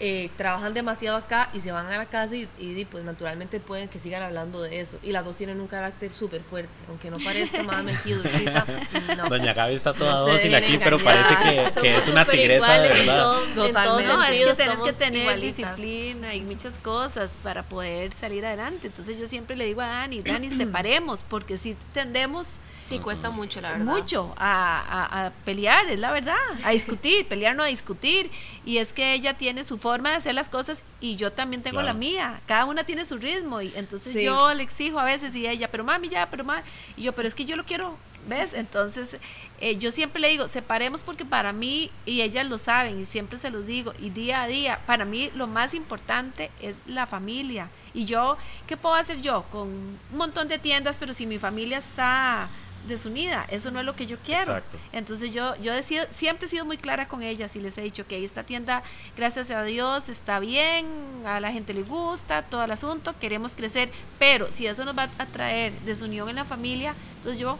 [0.00, 3.98] eh, trabajan demasiado acá y se van a la casa y, pues naturalmente pueden que
[3.98, 4.96] sigan hablando de eso.
[5.02, 8.64] Y las dos tienen un carácter súper fuerte, aunque no parezca más dulcita,
[9.16, 9.28] no.
[9.28, 13.40] Doña Gaby está toda dócil aquí, pero parece que, es una tigresa de verdad.
[13.54, 14.08] Totalmente.
[14.08, 18.86] No, es que tienes que tener disciplina y muchas cosas para poder salir adelante.
[18.86, 22.56] Entonces yo siempre le digo a Dani, Dani, separemos, porque si tendemos
[22.88, 23.84] Sí, cuesta mucho, la verdad.
[23.84, 28.30] Mucho a, a, pelear, es la verdad, a discutir, pelear no a discutir.
[28.64, 31.82] Y es que ella tiene su forma de hacer las cosas y yo también tengo
[31.82, 32.40] la mía.
[32.46, 35.84] Cada una tiene su ritmo y entonces yo le exijo a veces y ella, pero
[35.84, 36.62] mami ya, pero mami.
[36.96, 38.54] Y yo, pero es que yo lo quiero, ¿ves?
[38.54, 39.18] Entonces
[39.60, 43.38] eh, yo siempre le digo, separemos porque para mí, y ellas lo saben y siempre
[43.38, 47.68] se los digo, y día a día, para mí lo más importante es la familia.
[47.92, 48.36] Y yo,
[48.66, 49.42] ¿qué puedo hacer yo?
[49.50, 52.48] Con un montón de tiendas, pero si mi familia está
[52.88, 53.46] desunida.
[53.48, 54.60] Eso no es lo que yo quiero.
[54.92, 58.06] Entonces yo, yo decido, siempre he sido muy clara con ellas y les he dicho
[58.06, 58.82] que esta tienda,
[59.16, 60.86] gracias a Dios, está bien,
[61.26, 65.08] a la gente le gusta, todo el asunto, queremos crecer, pero si eso nos va
[65.18, 67.58] a traer desunión en la familia, entonces yo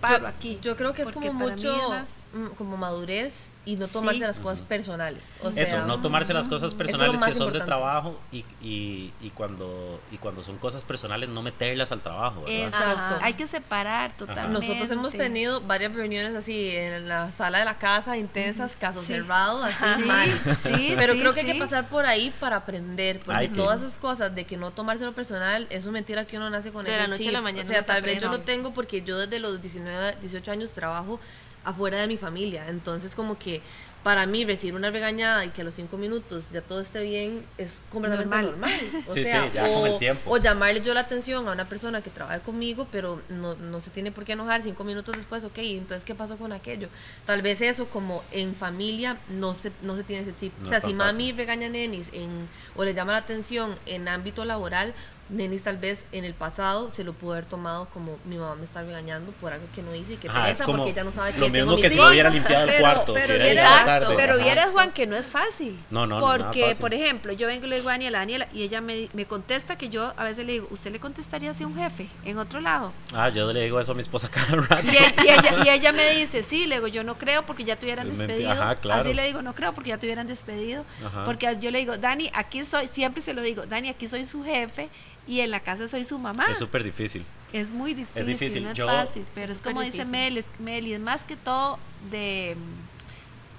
[0.00, 0.58] paro aquí.
[0.62, 1.92] Yo creo que es como mucho,
[2.56, 5.22] como madurez y no tomarse las cosas personales.
[5.54, 10.16] Eso, no tomarse las cosas personales que son de trabajo y, y, y, cuando, y
[10.16, 12.44] cuando son cosas personales no meterlas al trabajo.
[12.48, 13.18] Exacto.
[13.22, 14.66] Hay que separar totalmente.
[14.66, 19.62] Nosotros hemos tenido varias reuniones así en la sala de la casa, intensas, casos cerrados,
[19.64, 20.30] así mal.
[20.62, 24.44] Pero creo que hay que pasar por ahí para aprender, porque todas esas cosas de
[24.44, 27.28] que no tomarse lo personal, eso es mentira que uno nace con de la noche
[27.28, 27.68] a la mañana.
[27.68, 31.20] O sea, tal vez yo lo tengo porque yo desde los 19, 18 años trabajo
[31.64, 32.68] afuera de mi familia.
[32.68, 33.62] Entonces como que
[34.02, 37.44] para mí recibir una regañada y que a los cinco minutos ya todo esté bien
[37.58, 38.72] es completamente normal.
[39.08, 39.50] O sea,
[40.24, 43.90] o, llamarle yo la atención a una persona que trabaja conmigo, pero no, no se
[43.90, 46.88] tiene por qué enojar cinco minutos después, ok, entonces ¿qué pasó con aquello?
[47.26, 50.52] Tal vez eso como en familia no se, no se tiene ese chip.
[50.64, 54.44] o sea, si mami regaña a nenis en, o le llama la atención en ámbito
[54.44, 54.94] laboral,
[55.30, 58.64] Nenis tal vez en el pasado se lo pudo haber tomado como mi mamá me
[58.64, 61.38] está regañando por algo que no hice y que piensa porque ella no sabe que
[61.38, 63.14] Lo mismo que si lo hubiera limpiado el cuarto.
[63.14, 65.78] Pero, pero, pero vieras, Juan, que no es fácil.
[65.90, 68.80] No, no, Porque, por ejemplo, yo vengo y le digo a Daniela, Daniela, y ella
[68.80, 71.74] me, me contesta que yo a veces le digo, ¿usted le contestaría así a un
[71.74, 72.92] jefe en otro lado?
[73.12, 74.84] Ah, yo le digo eso a mi esposa cada rato.
[74.86, 74.96] Y,
[75.28, 78.08] ella, y ella me dice, sí, le digo, yo no creo porque ya te hubieran
[78.08, 78.50] despedido.
[78.50, 79.02] Ajá, claro.
[79.02, 80.84] Así le digo, no creo porque ya te hubieran despedido.
[81.24, 84.42] Porque yo le digo, Dani, aquí soy, siempre se lo digo, Dani, aquí soy su
[84.44, 84.88] jefe
[85.26, 86.46] y en la casa soy su mamá.
[86.50, 87.24] Es súper difícil.
[87.52, 88.62] Es muy difícil, es difícil.
[88.64, 91.78] no es fácil, pero es, como dice Mel, Mel, es más que todo
[92.10, 92.56] de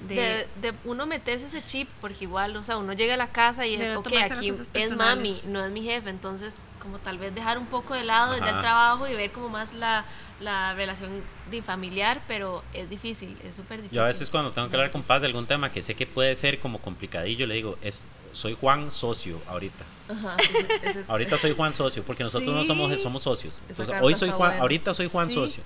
[0.07, 3.66] de, de, uno meterse ese chip, porque igual, o sea, uno llega a la casa
[3.68, 7.59] y es, ok, aquí es mami, no es mi jefe, entonces como tal vez dejar
[7.59, 10.05] un poco de lado desde el trabajo y ver como más la,
[10.42, 13.96] la relación de familiar, pero es difícil, es súper difícil.
[13.96, 16.08] Yo a veces cuando tengo que hablar con Paz de algún tema que sé que
[16.08, 19.86] puede ser como complicadillo, le digo, es soy Juan socio ahorita.
[21.08, 23.64] ahorita soy Juan socio, porque nosotros no somos, somos socios.
[23.70, 25.64] Entonces, hoy soy Juan, ahorita soy Juan socio.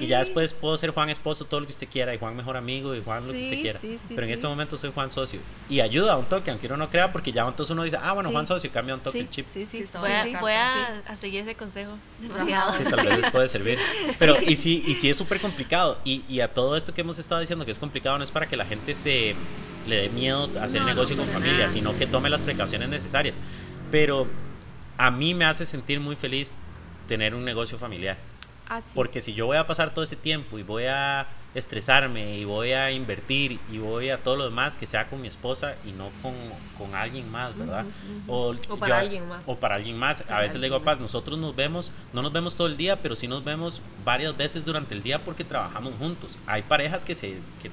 [0.00, 2.56] Y ya después puedo ser Juan esposo, todo lo que usted quiera, y Juan mejor
[2.56, 3.80] amigo, y Juan lo que usted quiera.
[4.08, 5.40] Pero en este momento soy Juan socio.
[5.68, 8.12] Y ayuda a un toque, aunque uno no crea, porque ya entonces uno dice, ah,
[8.12, 9.46] bueno, Juan socio, cambia un toque el chip.
[9.52, 9.86] Sí, sí,
[10.40, 11.92] voy, a, a, seguir ese consejo.
[12.20, 12.76] Demasiado.
[12.76, 13.78] Sí, tal vez les puede servir.
[14.18, 17.18] Pero, y si, y si es súper complicado, y, y a todo esto que hemos
[17.18, 19.34] estado diciendo que es complicado, no es para que la gente se
[19.86, 23.40] le dé miedo hacer negocio con familia, sino que tome las precauciones necesarias.
[23.90, 24.26] Pero
[24.98, 26.54] a mí me hace sentir muy feliz
[27.08, 28.16] tener un negocio familiar.
[28.68, 32.44] Ah, Porque si yo voy a pasar todo ese tiempo y voy a estresarme y
[32.44, 35.92] voy a invertir y voy a todo lo demás que sea con mi esposa y
[35.92, 36.34] no con,
[36.78, 37.84] con alguien más, ¿verdad?
[38.26, 39.42] o, para alguien más.
[39.46, 40.24] O para alguien más.
[40.30, 43.16] a veces le digo, paz, nosotros nos vemos, no nos vemos todo el día, pero
[43.16, 46.38] sí nos vemos varias veces durante el día porque trabajamos juntos.
[46.46, 47.70] Hay parejas que se que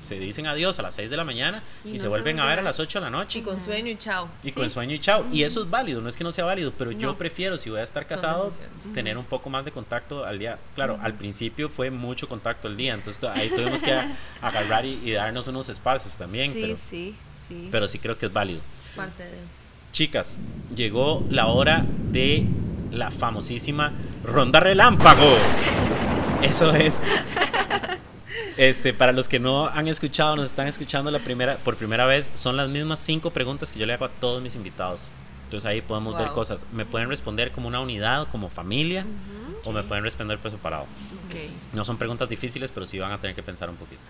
[0.00, 2.62] se dicen adiós a las 6 de la mañana y, se vuelven a ver a
[2.62, 3.40] las 8 de la noche.
[3.40, 4.28] Y con sueño y chao.
[4.42, 5.26] Y con sueño y chao.
[5.32, 7.80] Y eso es válido, no es que no sea válido, pero yo prefiero, si voy
[7.80, 8.52] a estar casado,
[8.94, 10.58] tener un poco más de contacto al día.
[10.74, 13.92] Claro, al principio fue mucho contacto al día, entonces ahí tuvimos que
[14.42, 16.52] agarrar y, darnos unos espacios también.
[16.52, 17.14] Sí, pero, sí,
[17.48, 17.68] sí.
[17.70, 18.60] Pero sí creo que es válido.
[18.94, 19.38] Parte de...
[19.92, 20.38] Chicas,
[20.74, 22.46] llegó la hora de
[22.92, 23.92] la famosísima
[24.24, 25.36] ronda relámpago.
[26.42, 27.02] Eso es
[28.56, 32.30] este, para los que no han escuchado, nos están escuchando la primera, por primera vez,
[32.34, 35.08] son las mismas cinco preguntas que yo le hago a todos mis invitados.
[35.44, 36.66] Entonces ahí podemos ver cosas.
[36.72, 39.06] Me pueden responder como una unidad, como familia,
[39.64, 40.84] o me pueden responder por separado.
[41.72, 44.00] No son preguntas difíciles, pero sí van a tener que pensar un poquito.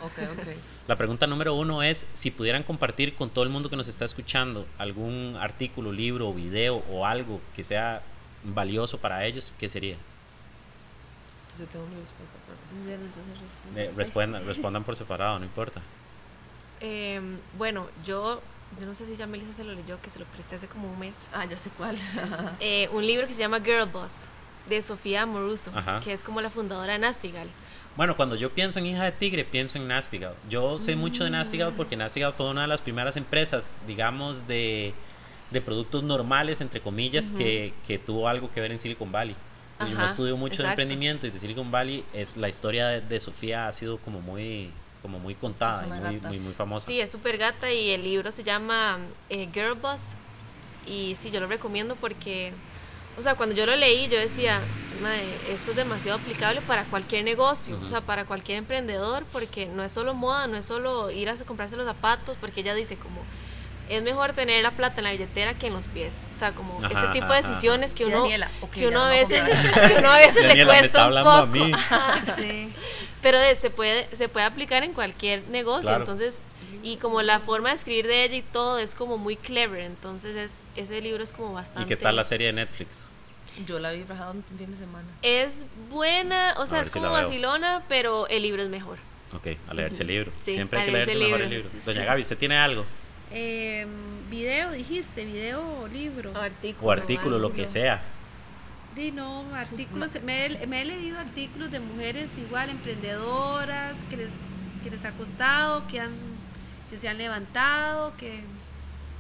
[0.88, 4.04] La pregunta número uno es, si pudieran compartir con todo el mundo que nos está
[4.04, 8.02] escuchando algún artículo, libro, video o algo que sea
[8.42, 9.96] valioso para ellos, ¿qué sería?
[11.58, 12.38] Yo tengo una respuesta.
[13.76, 15.80] Eh, respondan, respondan por separado, no importa.
[16.80, 18.40] Em, bueno, yo,
[18.78, 20.90] yo no sé si ya Melissa se lo leyó, que se lo presté hace como
[20.92, 21.28] un mes.
[21.34, 21.96] Ah, ya sé cuál.
[22.60, 24.26] Eh, un libro que se llama Girl Boss,
[24.68, 25.72] de Sofía Moruso,
[26.04, 27.48] que es como la fundadora de Nastigal.
[27.96, 30.34] Bueno, cuando yo pienso en Hija de Tigre, pienso en Nastigal.
[30.48, 34.94] Yo sé mucho de Nastigal porque Nastigal fue una de las primeras empresas, digamos, de,
[35.50, 39.34] de productos normales, entre comillas, que, que tuvo algo que ver en Silicon Valley
[39.80, 43.68] yo no estudio mucho de emprendimiento y de Silicon Valley, es la historia de, Sofía
[43.68, 44.70] ha sido como muy
[45.02, 46.86] como muy contada y muy, muy, famosa.
[46.86, 48.98] Sí, es súper gata y el libro se llama
[49.30, 50.14] eh, Girl Boss.
[50.86, 52.52] Y sí, yo lo recomiendo porque,
[53.16, 54.60] o sea, cuando yo lo leí yo decía,
[55.48, 59.92] esto es demasiado aplicable para cualquier negocio, o sea, para cualquier emprendedor, porque no es
[59.92, 63.22] solo moda, no es solo ir a comprarse los zapatos, porque ella dice como
[63.88, 66.26] es mejor tener la plata en la billetera que en los pies.
[66.34, 68.26] O sea, como este tipo de decisiones que uno,
[68.72, 69.42] que uno a veces,
[69.88, 71.66] que uno a veces le cuesta un poco.
[73.22, 75.94] Pero se puede, se puede aplicar en cualquier negocio.
[75.94, 76.40] Entonces,
[76.82, 79.80] y como la forma de escribir de ella y todo es como muy clever.
[79.80, 81.82] Entonces, es, ese libro es como bastante.
[81.82, 83.08] ¿Y qué tal la serie de Netflix?
[83.66, 85.08] Yo la vi bajado un fin de semana.
[85.22, 88.98] Es buena, o sea, es como vacilona, pero el libro es mejor.
[89.32, 90.32] Ok, a leerse el libro.
[90.40, 91.68] Siempre hay que leerse mejor el libro.
[91.84, 92.84] Doña Gaby, ¿usted tiene algo?
[93.30, 93.86] Eh,
[94.30, 96.32] video, dijiste, video o libro.
[96.32, 96.88] O artículo.
[96.88, 98.00] O artículo, lo que sea.
[98.94, 100.10] Di, no, artículos.
[100.22, 104.30] Me he, me he, leído artículos de mujeres igual, emprendedoras, que les,
[104.82, 106.10] que les ha costado, que, han,
[106.90, 108.42] que se han levantado, que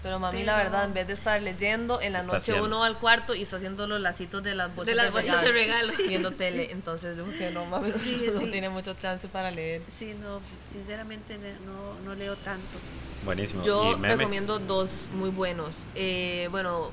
[0.02, 2.98] pero mami, la verdad, en vez de estar leyendo, en la noche uno va al
[2.98, 5.92] cuarto y está haciendo los lacitos de las bolsas de, las bolsas de regalo.
[6.06, 6.70] Viendo tele.
[6.70, 7.90] Entonces, yo que no, mami,
[8.34, 9.82] no tiene mucho chance para leer.
[9.88, 10.40] Sí, no,
[10.72, 11.36] sinceramente
[11.66, 12.78] no, no leo tanto.
[13.24, 13.62] Buenísimo.
[13.62, 15.86] Yo recomiendo dos muy buenos.
[15.94, 16.90] Eh, bueno,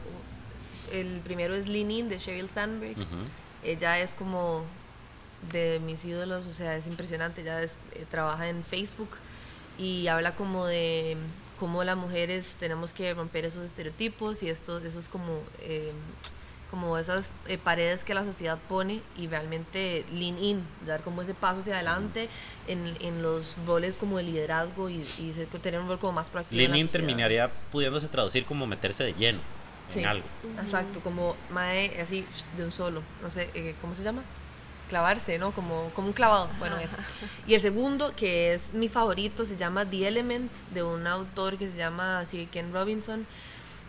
[0.92, 2.98] el primero es Lean In de Sheryl Sandberg.
[3.64, 4.64] Ella es como
[5.52, 7.42] de mis ídolos, o sea, es impresionante.
[7.42, 7.70] Ella eh,
[8.10, 9.10] trabaja en Facebook
[9.78, 11.18] y habla como de
[11.60, 15.92] cómo las mujeres tenemos que romper esos estereotipos y estos, esos como, eh,
[16.70, 21.34] como esas eh, paredes que la sociedad pone y realmente lean in, dar como ese
[21.34, 22.30] paso hacia adelante
[22.68, 26.59] en, en los roles como de liderazgo y, y tener un rol como más proactivo.
[26.59, 29.39] Lean in terminaría pudiéndose traducir como meterse de lleno
[29.93, 30.26] en algo.
[30.63, 32.26] Exacto, como mae así
[32.57, 34.22] de un solo, no sé, eh, ¿cómo se llama?
[34.86, 35.51] clavarse, ¿no?
[35.51, 36.97] Como, como un clavado, bueno, eso.
[37.47, 41.70] Y el segundo, que es mi favorito, se llama The Element, de un autor que
[41.70, 43.26] se llama Sir Ken Robinson.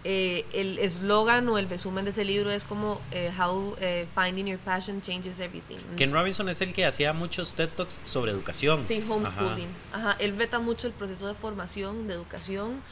[0.09, 4.47] Eh, el eslogan o el resumen de ese libro es como eh, How eh, Finding
[4.47, 5.79] Your Passion Changes Everything.
[5.97, 8.85] Ken Robinson es el que hacía muchos TED Talks sobre educación.
[8.87, 9.67] Sí, homeschooling.
[9.93, 10.17] Ajá.
[10.21, 12.83] Él veta mucho el proceso de formación, de educación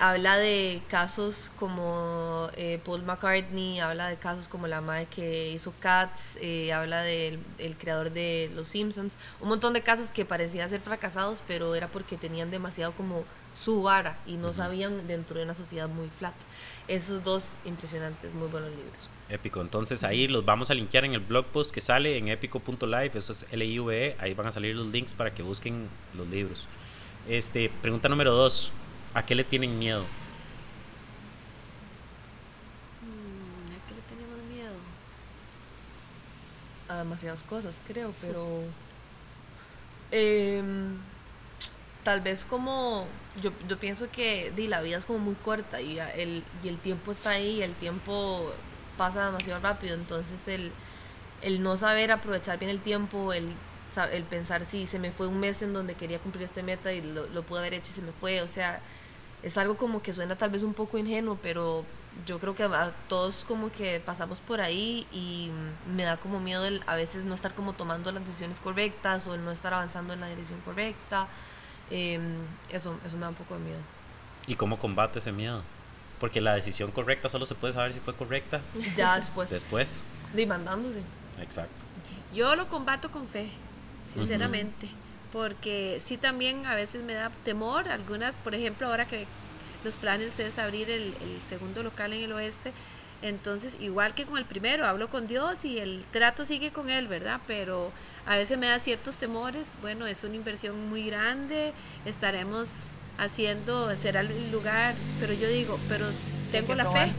[0.00, 5.72] habla de casos como eh, Paul McCartney, habla de casos como la madre que hizo
[5.80, 7.40] Cats, eh, habla del
[7.78, 12.16] creador de Los Simpsons, un montón de casos que parecían ser fracasados, pero era porque
[12.16, 13.24] tenían demasiado como
[13.64, 16.34] su vara y no sabían dentro de una sociedad muy flat.
[16.86, 19.10] Esos dos impresionantes, muy buenos libros.
[19.28, 23.10] Épico, entonces ahí los vamos a linkear en el blog post que sale en épico.live,
[23.14, 25.88] eso es l i v -E, ahí van a salir los links para que busquen
[26.16, 26.66] los libros.
[27.28, 28.72] Este, pregunta número dos,
[29.14, 30.02] ¿A qué le tienen miedo?
[33.02, 34.74] Mm, ¿A qué le tenemos miedo?
[36.88, 38.62] A demasiadas cosas, creo, pero...
[40.10, 40.96] Em,
[42.08, 43.06] tal vez como...
[43.42, 46.42] Yo, pienso que di, la vida es como muy corta y el,
[46.82, 48.50] tiempo está ahí, el tiempo
[48.96, 50.72] pasa demasiado rápido, entonces el,
[51.42, 53.52] el no saber aprovechar bien el tiempo, el,
[54.10, 57.02] el pensar si se me fue un mes en donde quería cumplir este meta y
[57.02, 58.80] lo, pude haber hecho y se me fue, o sea,
[59.42, 61.84] es algo como que suena tal vez un poco ingenuo, pero
[62.26, 62.66] yo creo que
[63.06, 65.50] todos como que pasamos por ahí y
[65.94, 69.34] me da como miedo el a veces no estar como tomando las decisiones correctas o
[69.34, 71.28] el no estar avanzando en la dirección correcta.
[71.90, 72.36] Em,
[72.70, 73.80] eso, eso me da un poco de miedo.
[74.46, 75.62] ¿Y cómo combate ese miedo?
[76.20, 78.60] Porque la decisión correcta solo se puede saber si fue correcta.
[78.96, 79.50] Ya después.
[79.50, 80.02] Después.
[80.34, 81.00] Demandándose.
[81.40, 81.84] Exacto.
[82.34, 83.50] Yo lo combato con fe,
[84.12, 84.88] sinceramente.
[85.32, 87.88] Porque sí también a veces me da temor.
[87.88, 89.26] Algunas, por ejemplo, ahora que
[89.84, 91.14] los planes es abrir el,
[91.46, 92.72] segundo local en el oeste.
[93.20, 97.08] Entonces, igual que con el primero, hablo con Dios y el trato sigue con Él,
[97.08, 97.40] ¿verdad?
[97.46, 97.92] Pero
[98.28, 99.66] a veces me da ciertos temores.
[99.80, 101.72] Bueno, es una inversión muy grande,
[102.04, 102.68] estaremos
[103.16, 106.06] haciendo, será el lugar, pero yo digo, pero
[106.52, 107.12] tengo la fe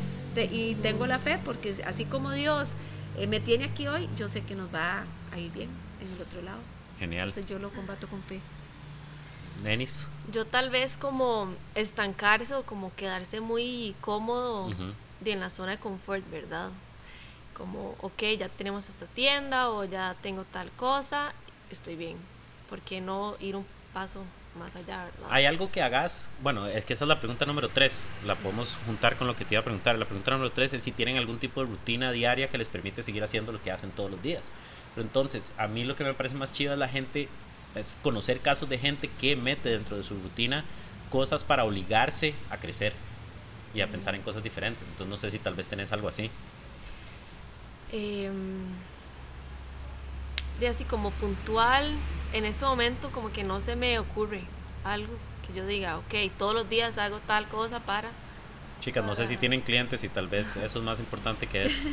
[0.51, 2.69] y tengo la fe porque así como Dios
[3.17, 5.03] eh, me tiene aquí hoy, yo sé que nos va
[5.33, 6.59] a ir bien en el otro lado.
[6.99, 7.29] Genial.
[7.29, 8.39] Entonces yo lo combato con fe.
[9.63, 10.07] Nenis.
[10.31, 14.69] Yo tal vez como estancarse o como quedarse muy cómodo
[15.25, 16.69] en la zona de confort, ¿verdad?
[17.59, 21.33] Como, ok, ya tenemos esta tienda o ya tengo tal cosa,
[21.69, 22.17] estoy bien.
[22.69, 24.23] ¿Por qué no ir un paso
[24.57, 25.27] más allá, verdad?
[25.29, 26.29] ¿Hay algo que hagas?
[26.41, 28.07] Bueno, es que esa es la pregunta número tres.
[28.25, 29.97] La podemos juntar con lo que te iba a preguntar.
[29.99, 33.03] La pregunta número tres es si tienen algún tipo de rutina diaria que les permite
[33.03, 34.51] seguir haciendo lo que hacen todos los días.
[34.95, 37.27] Pero entonces, a mí lo que me parece más chido es la gente
[37.75, 40.63] es conocer casos de gente que mete dentro de su rutina
[41.09, 42.93] cosas para obligarse a crecer
[43.73, 44.83] y a pensar en cosas diferentes.
[44.83, 46.29] Entonces no sé si tal vez tenés algo así.
[47.91, 48.65] Em,
[50.59, 51.91] de así como puntual,
[52.33, 54.41] en este momento como que no se me ocurre
[54.83, 55.13] algo
[55.47, 58.09] que yo diga, ok, todos los días hago tal cosa para...
[58.81, 61.89] Chicas, no sé si tienen clientes y tal vez eso es más importante que eso.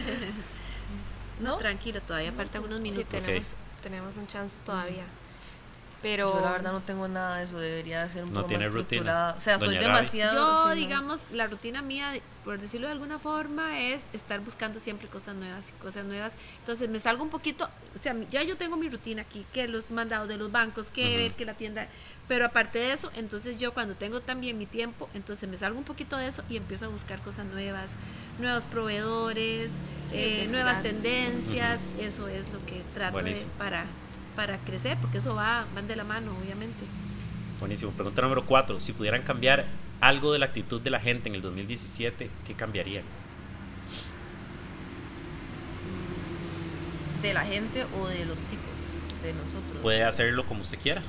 [1.40, 3.08] no, tranquilo, todavía faltan unos minutos.
[3.08, 5.04] tenemos, tenemos un chance todavía.
[6.06, 8.66] Pero yo la verdad no tengo nada de eso, debería ser un no poco tiene
[8.66, 9.34] más rutina.
[9.36, 10.68] O sea, soy demasiado...
[10.68, 12.12] Yo, digamos, la rutina mía,
[12.44, 16.34] por decirlo de alguna forma, es estar buscando siempre cosas nuevas y cosas nuevas.
[16.60, 19.90] Entonces me salgo un poquito, o sea, ya yo tengo mi rutina aquí, que los
[19.90, 21.88] mandados de los bancos, que ver, que la tienda...
[22.28, 25.84] Pero aparte de eso, entonces yo cuando tengo también mi tiempo, entonces me salgo un
[25.84, 27.92] poquito de eso y empiezo a buscar cosas nuevas,
[28.38, 29.70] nuevos proveedores,
[30.12, 31.80] eh, nuevas tendencias.
[32.00, 33.86] Eso es lo que trato de, para
[34.36, 36.84] para crecer, porque eso va, van de la mano, obviamente.
[37.58, 37.90] Buenísimo.
[37.92, 38.78] Pregunta número cuatro.
[38.78, 39.64] Si pudieran cambiar
[40.00, 43.02] algo de la actitud de la gente en el 2017, ¿qué cambiarían?
[47.22, 48.66] ¿De la gente o de los tipos?
[49.22, 49.82] De nosotros.
[49.82, 51.02] Puede hacerlo como usted quiera.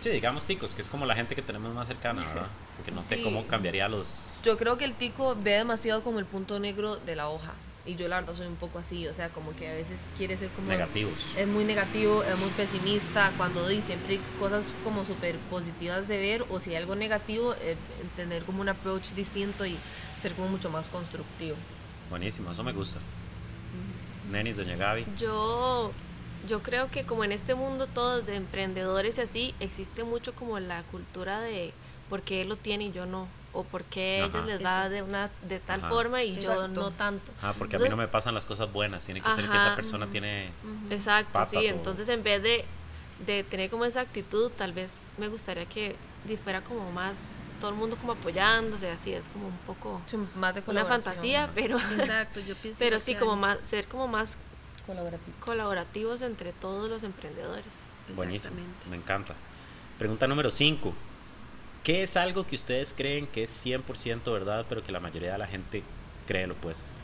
[0.00, 2.48] Sí, digamos ticos, que es como la gente que tenemos más cercana, ¿verdad?
[2.76, 4.36] Porque no sé cómo cambiaría los...
[4.42, 7.52] Yo creo que el tico ve demasiado como el punto negro de la hoja
[7.86, 10.36] y yo la verdad soy un poco así, o sea, como que a veces quiere
[10.36, 10.68] ser como...
[10.68, 11.32] Negativos.
[11.36, 16.18] Es muy negativo, es muy pesimista, cuando dice siempre hay cosas como súper positivas de
[16.18, 17.76] ver, o si hay algo negativo, eh,
[18.16, 19.76] tener como un approach distinto y
[20.20, 21.56] ser como mucho más constructivo.
[22.08, 23.00] Buenísimo, eso me gusta.
[24.30, 25.04] Nenis, doña Gaby.
[25.18, 25.92] Yo,
[26.48, 30.58] yo creo que como en este mundo todos de emprendedores y así, existe mucho como
[30.58, 31.72] la cultura de
[32.08, 34.88] por qué él lo tiene y yo no o por qué a ellos les va
[34.88, 37.32] de una de tal forma y yo no tanto.
[37.40, 39.76] Ah, porque a mí no me pasan las cosas buenas, tiene que ser que esa
[39.76, 40.50] persona tiene
[40.90, 42.64] Exacto, sí, entonces en vez de,
[43.26, 45.96] de tener como esa actitud, tal vez me gustaría que
[46.42, 50.00] fuera como más todo el mundo como apoyándose, así es como un poco
[50.36, 54.36] más de una fantasía, pero Exacto, yo pienso pero sí como más ser como más
[55.40, 57.64] colaborativos entre todos los emprendedores.
[58.14, 58.56] Buenísimo,
[58.90, 59.34] me encanta.
[59.98, 60.92] Pregunta número 5.
[61.84, 65.38] ¿Qué es algo que ustedes creen que es 100% verdad, pero que la mayoría de
[65.38, 65.82] la gente
[66.26, 66.94] cree lo opuesto?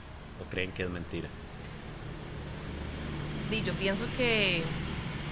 [0.42, 1.28] ¿O creen que es mentira?
[3.50, 4.62] Y yo pienso que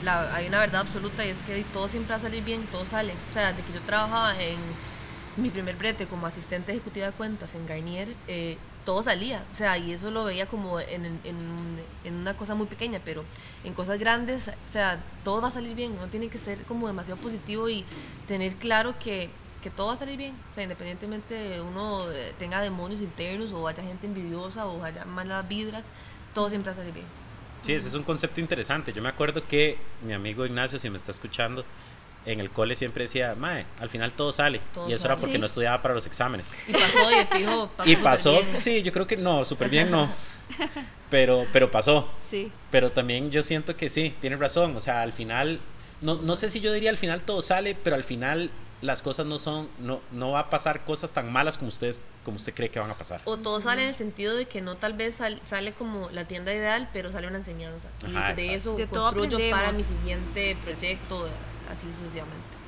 [0.07, 3.15] hay una verdad absoluta y es que todo siempre va a salir bien, todo sale.
[3.31, 4.59] O sea, de que yo trabajaba en
[5.39, 8.59] mi primer brete como asistente ejecutiva de cuentas en Garnier, eh,
[8.89, 9.45] todo salía.
[9.53, 13.23] O sea, y eso lo veía como en, en, una cosa muy pequeña, pero
[13.63, 15.93] en cosas grandes, o sea, todo va a salir bien.
[15.93, 17.85] Uno tiene que ser como demasiado positivo y
[18.27, 19.29] tener claro que,
[19.63, 20.33] que todo va a salir bien.
[20.53, 25.05] O sea, independientemente de uno eh, tenga demonios internos o haya gente envidiosa o haya
[25.05, 25.85] malas vidras,
[26.33, 27.07] todo siempre va a salir bien.
[27.61, 28.95] Sí, ese es un concepto interesante.
[28.95, 31.67] Yo me acuerdo que mi amigo Ignacio, si me está escuchando,
[32.29, 34.61] en el cole siempre decía, mae, al final todo sale.
[34.87, 36.55] y eso era porque no estudiaba para los exámenes.
[36.67, 37.25] Y pasó, y
[37.77, 37.91] pasó.
[37.91, 40.09] Y pasó, sí, yo creo que no, súper bien no.
[41.11, 42.09] Pero, pero pasó.
[42.31, 42.53] Sí.
[42.71, 44.77] Pero también yo siento que sí, tiene razón.
[44.77, 45.59] O sea, al final,
[46.03, 48.51] no, no sé si yo diría al final todo sale, pero al final
[48.81, 52.37] las cosas no son, no, no va a pasar cosas tan malas como ustedes, como
[52.37, 53.21] usted cree que van a pasar.
[53.25, 56.55] O todo sale en el sentido de que no tal vez sale como la tienda
[56.55, 57.89] ideal, pero sale una enseñanza.
[58.07, 61.29] y de eso construyo para mi siguiente proyecto,
[61.71, 62.59] así sucesivamente.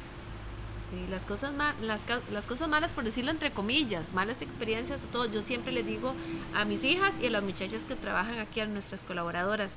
[0.91, 5.41] Sí, las cosas, las, las cosas malas, por decirlo entre comillas, malas experiencias, todo, yo
[5.41, 6.15] siempre les digo
[6.55, 9.77] a mis hijas y a las muchachas que trabajan aquí, a nuestras colaboradoras,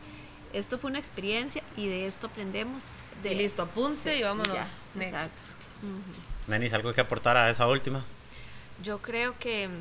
[0.53, 2.85] esto fue una experiencia y de esto aprendemos.
[3.21, 4.55] De, listo, apunte y vámonos.
[4.99, 5.41] exacto.
[6.47, 8.03] Nenis, ¿algo que aportar a esa última?
[8.83, 9.71] Yo creo que mm,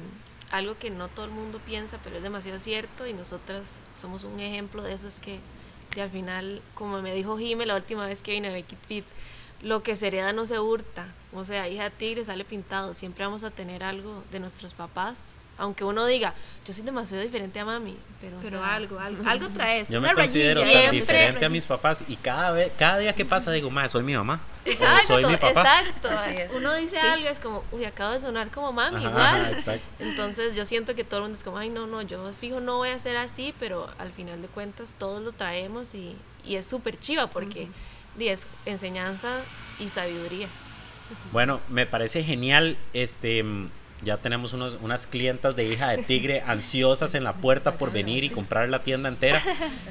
[0.51, 4.41] algo que no todo el mundo piensa, pero es demasiado cierto y nosotras somos un
[4.41, 5.41] ejemplo de eso, es que,
[6.01, 9.05] al final, como me dijo Jime la última vez que vine a Becky Fit,
[9.63, 13.25] lo que se hereda no se hurta, o sea, hija de tigre sale pintado, siempre
[13.25, 16.35] vamos a tener algo de nuestros papás aunque uno diga,
[16.67, 19.89] yo soy demasiado diferente a mami, pero, pero algo, algo, algo traes.
[19.89, 23.53] Yo me considero tan diferente a mis papás y cada vez, cada día que pasa
[23.53, 24.41] digo, más soy mi mamá.
[24.65, 25.83] Exacto, soy mi papá.
[25.83, 26.09] exacto.
[26.57, 29.57] Uno dice algo es como, uy, acabo de sonar como mami, igual.
[29.99, 32.79] Entonces yo siento que todo el mundo es como, ay, no, no, yo fijo no
[32.79, 36.67] voy a ser así, pero al final de cuentas todos lo traemos y, y es
[36.67, 37.69] súper chiva porque
[38.19, 39.41] es enseñanza
[39.79, 40.49] y sabiduría.
[41.33, 43.45] Bueno, me parece genial este
[44.05, 48.25] ya tenemos unos, unas clientas de hija de tigre ansiosas en la puerta por venir
[48.25, 49.41] y comprar la tienda entera.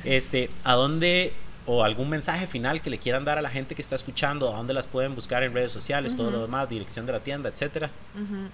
[0.04, 1.34] Este, ¿A dónde
[1.66, 4.58] o algún mensaje final que le quieran dar a la gente que está escuchando, a
[4.58, 7.90] dónde las pueden buscar en redes sociales, todo lo demás, dirección de la tienda, etcétera.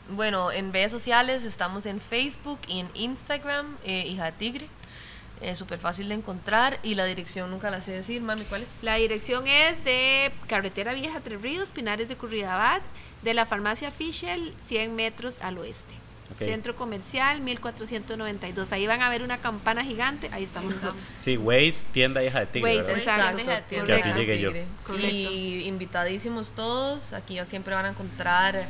[0.10, 4.68] Bueno, en redes sociales estamos en Facebook y en Instagram, eh, hija de tigre.
[5.42, 8.70] Es súper fácil de encontrar y la dirección nunca la sé decir, mami, ¿cuál es?
[8.82, 12.82] La dirección es de Carretera Vieja Tres Ríos, Pinares de Curridabat,
[13.22, 15.94] de la farmacia Fischel, 100 metros al oeste.
[16.36, 18.72] Centro Comercial 1492.
[18.72, 20.30] Ahí van a ver una campana gigante.
[20.34, 21.02] Ahí estamos nosotros.
[21.20, 22.78] Sí, Waze, tienda hija de tigre.
[22.78, 23.38] Waze, exacto.
[23.70, 24.52] Que así llegué yo.
[25.00, 27.14] Y invitadísimos todos.
[27.14, 28.68] Aquí siempre van a encontrar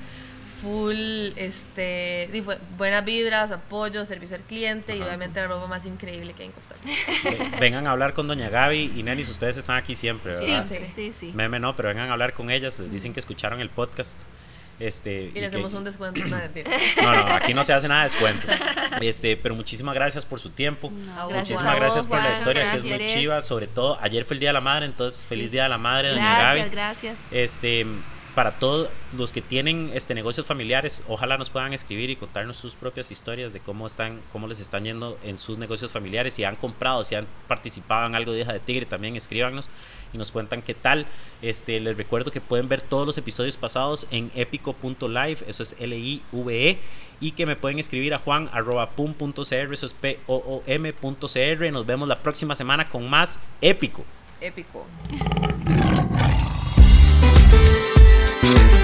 [0.61, 0.95] full
[1.35, 2.29] este
[2.77, 6.53] buenas vibras, apoyo, servicio al cliente y obviamente la ropa más increíble que hay en
[6.53, 7.57] Costa Rica.
[7.59, 10.65] Vengan a hablar con doña Gaby y Nenis, ustedes están aquí siempre, ¿verdad?
[10.69, 11.31] Sí, sí, sí.
[11.33, 14.19] Meme no, pero vengan a hablar con ellas, les dicen que escucharon el podcast.
[14.79, 16.21] Este, y, le hacemos un descuento.
[16.23, 18.47] no, no, aquí no se hace nada de descuento.
[19.01, 20.91] Este, pero muchísimas gracias por su tiempo.
[20.91, 23.41] muchísimas gracias por la historia, que es muy chiva.
[23.41, 26.09] Sobre todo, ayer fue el Día de la Madre, entonces feliz Día de la Madre,
[26.09, 26.59] doña Gaby.
[26.59, 27.17] Gracias, gracias.
[27.31, 27.85] Este,
[28.37, 32.75] para todos los que tienen este negocios familiares, ojalá nos puedan escribir y contarnos sus
[32.75, 36.55] propias historias de cómo están, cómo les están yendo en sus negocios familiares, si han
[36.55, 39.67] comprado, si han participado en algo de hija de tigre, también escríbanos
[40.13, 41.07] y nos cuentan qué tal.
[41.41, 45.97] Este, les recuerdo que pueden ver todos los episodios pasados en epico.live, eso es L
[45.97, 46.79] I V E
[47.19, 51.71] y que me pueden escribir a juan arroba eso es p o o m.cr.
[51.71, 54.05] Nos vemos la próxima semana con más épico.
[54.39, 54.85] Épico.
[58.39, 58.76] Thank you.